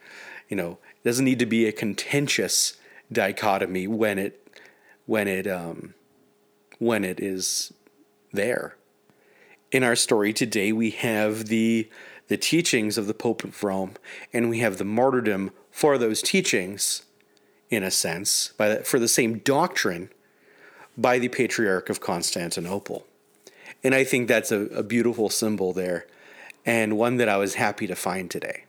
you 0.50 0.56
know, 0.56 0.78
doesn't 1.04 1.26
need 1.26 1.39
to 1.39 1.46
be 1.46 1.66
a 1.66 1.72
contentious 1.72 2.78
dichotomy 3.12 3.88
when 3.88 4.18
it 4.18 4.39
when 5.06 5.28
it 5.28 5.48
um 5.48 5.94
when 6.80 7.04
it 7.04 7.20
is 7.20 7.74
there. 8.32 8.76
In 9.72 9.84
our 9.84 9.96
story 9.96 10.34
today, 10.34 10.72
we 10.72 10.92
have 10.92 11.46
the 11.46 11.89
the 12.28 12.38
teachings 12.38 12.98
of 12.98 13.08
the 13.08 13.13
Pope 13.13 13.44
of 13.44 13.63
Rome, 13.63 13.94
and 14.32 14.50
we 14.50 14.60
have 14.60 14.78
the 14.78 14.86
martyrdom 14.86 15.52
for 15.70 15.98
those 15.98 16.22
teachings, 16.22 17.04
in 17.70 17.84
a 17.84 17.92
sense, 17.92 18.54
by 18.58 18.70
the, 18.70 18.84
for 18.84 18.98
the 18.98 19.08
same 19.08 19.39
doctrine 19.39 20.10
by 20.98 21.20
the 21.20 21.28
Patriarch 21.28 21.89
of 21.89 22.00
Constantinople. 22.00 23.06
And 23.84 23.94
I 23.94 24.04
think 24.04 24.28
that's 24.28 24.52
a, 24.52 24.62
a 24.68 24.84
beautiful 24.84 25.30
symbol 25.30 25.74
there, 25.74 26.08
and 26.66 26.98
one 26.98 27.18
that 27.18 27.28
I 27.28 27.38
was 27.38 27.56
happy 27.56 27.88
to 27.88 27.96
find 27.96 28.32
today. 28.32 28.66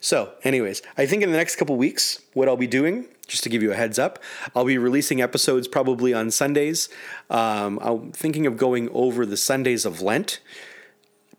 So, 0.00 0.32
anyways, 0.42 0.82
I 0.96 1.06
think 1.06 1.22
in 1.22 1.30
the 1.30 1.36
next 1.36 1.56
couple 1.56 1.76
weeks, 1.76 2.22
what 2.32 2.48
I'll 2.48 2.56
be 2.56 2.66
doing, 2.66 3.06
just 3.26 3.42
to 3.44 3.48
give 3.48 3.62
you 3.62 3.72
a 3.72 3.76
heads 3.76 3.98
up, 3.98 4.18
I'll 4.54 4.64
be 4.64 4.78
releasing 4.78 5.20
episodes 5.20 5.66
probably 5.68 6.12
on 6.12 6.30
Sundays. 6.30 6.88
Um, 7.30 7.78
I'm 7.82 8.12
thinking 8.12 8.46
of 8.46 8.56
going 8.56 8.88
over 8.90 9.24
the 9.24 9.36
Sundays 9.36 9.84
of 9.84 10.00
Lent 10.00 10.40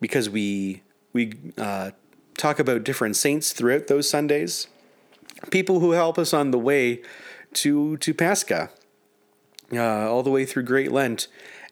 because 0.01 0.29
we 0.29 0.81
we 1.13 1.33
uh, 1.57 1.91
talk 2.37 2.59
about 2.59 2.83
different 2.83 3.15
saints 3.15 3.53
throughout 3.53 3.87
those 3.87 4.09
Sundays, 4.09 4.67
people 5.51 5.79
who 5.79 5.91
help 5.91 6.17
us 6.17 6.33
on 6.33 6.51
the 6.51 6.59
way 6.59 7.01
to 7.53 7.97
to 7.97 8.13
Pascha, 8.13 8.69
uh, 9.73 10.11
all 10.11 10.23
the 10.23 10.31
way 10.31 10.45
through 10.45 10.63
Great 10.63 10.91
Lent, 10.91 11.27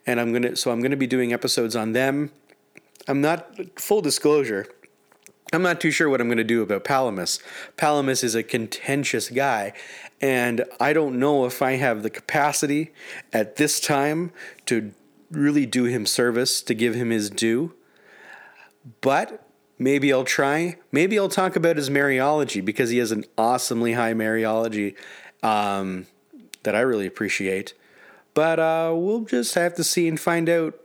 and 0.05 0.19
I'm 0.19 0.31
gonna 0.31 0.55
so 0.55 0.71
I'm 0.71 0.81
gonna 0.81 0.97
be 0.97 1.07
doing 1.07 1.33
episodes 1.33 1.75
on 1.75 1.93
them. 1.93 2.31
I'm 3.07 3.21
not 3.21 3.79
full 3.79 4.01
disclosure. 4.01 4.67
I'm 5.53 5.61
not 5.61 5.79
too 5.79 5.91
sure 5.91 6.09
what 6.09 6.19
I'm 6.19 6.27
going 6.27 6.37
to 6.37 6.43
do 6.43 6.61
about 6.61 6.83
Palamas. 6.83 7.39
Palamas 7.77 8.23
is 8.23 8.33
a 8.33 8.43
contentious 8.43 9.29
guy, 9.29 9.73
and 10.19 10.65
I 10.79 10.93
don't 10.93 11.19
know 11.19 11.45
if 11.45 11.61
I 11.61 11.73
have 11.73 12.01
the 12.01 12.09
capacity 12.09 12.91
at 13.31 13.57
this 13.57 13.79
time 13.79 14.31
to 14.65 14.91
really 15.29 15.65
do 15.65 15.85
him 15.85 16.05
service, 16.05 16.61
to 16.63 16.73
give 16.73 16.95
him 16.95 17.11
his 17.11 17.29
due. 17.29 17.73
But 19.01 19.47
maybe 19.77 20.11
I'll 20.11 20.23
try. 20.23 20.77
Maybe 20.91 21.19
I'll 21.19 21.29
talk 21.29 21.55
about 21.55 21.77
his 21.77 21.89
Mariology 21.89 22.63
because 22.63 22.89
he 22.89 22.97
has 22.97 23.11
an 23.11 23.25
awesomely 23.37 23.93
high 23.93 24.13
Mariology 24.13 24.95
um, 25.41 26.07
that 26.63 26.75
I 26.75 26.79
really 26.79 27.05
appreciate. 27.05 27.73
But 28.33 28.59
uh, 28.59 28.93
we'll 28.95 29.25
just 29.25 29.53
have 29.53 29.75
to 29.75 29.83
see 29.83 30.07
and 30.07 30.19
find 30.19 30.49
out 30.49 30.79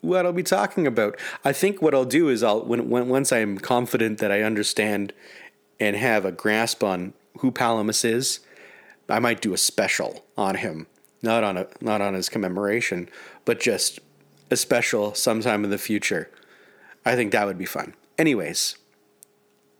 what 0.00 0.24
I'll 0.24 0.32
be 0.32 0.42
talking 0.42 0.86
about. 0.86 1.18
I 1.44 1.52
think 1.52 1.82
what 1.82 1.94
I'll 1.94 2.04
do 2.04 2.28
is 2.28 2.42
I'll 2.42 2.62
when, 2.64 2.88
when 2.88 3.08
once 3.08 3.32
I'm 3.32 3.58
confident 3.58 4.18
that 4.18 4.30
I 4.30 4.42
understand 4.42 5.12
and 5.80 5.96
have 5.96 6.24
a 6.24 6.32
grasp 6.32 6.82
on 6.82 7.14
who 7.38 7.50
Palamas 7.50 8.04
is, 8.04 8.40
I 9.08 9.18
might 9.18 9.40
do 9.40 9.54
a 9.54 9.58
special 9.58 10.24
on 10.36 10.56
him. 10.56 10.86
Not 11.22 11.42
on 11.42 11.56
a 11.56 11.66
not 11.80 12.00
on 12.00 12.14
his 12.14 12.28
commemoration, 12.28 13.08
but 13.44 13.60
just 13.60 13.98
a 14.50 14.56
special 14.56 15.14
sometime 15.14 15.64
in 15.64 15.70
the 15.70 15.78
future. 15.78 16.30
I 17.04 17.16
think 17.16 17.32
that 17.32 17.46
would 17.46 17.58
be 17.58 17.66
fun. 17.66 17.94
Anyways, 18.16 18.76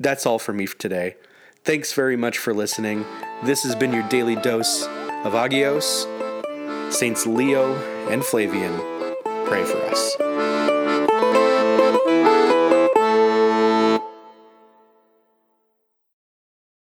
that's 0.00 0.26
all 0.26 0.38
for 0.38 0.52
me 0.52 0.66
for 0.66 0.78
today. 0.78 1.16
Thanks 1.64 1.92
very 1.92 2.16
much 2.16 2.38
for 2.38 2.54
listening. 2.54 3.04
This 3.44 3.62
has 3.62 3.74
been 3.74 3.92
your 3.92 4.08
daily 4.08 4.36
dose 4.36 4.84
of 4.84 5.34
Agios. 5.34 6.06
Saints 6.92 7.26
Leo 7.26 7.74
and 8.08 8.24
Flavian, 8.24 8.72
pray 9.48 9.64
for 9.64 9.78
us. 9.90 10.47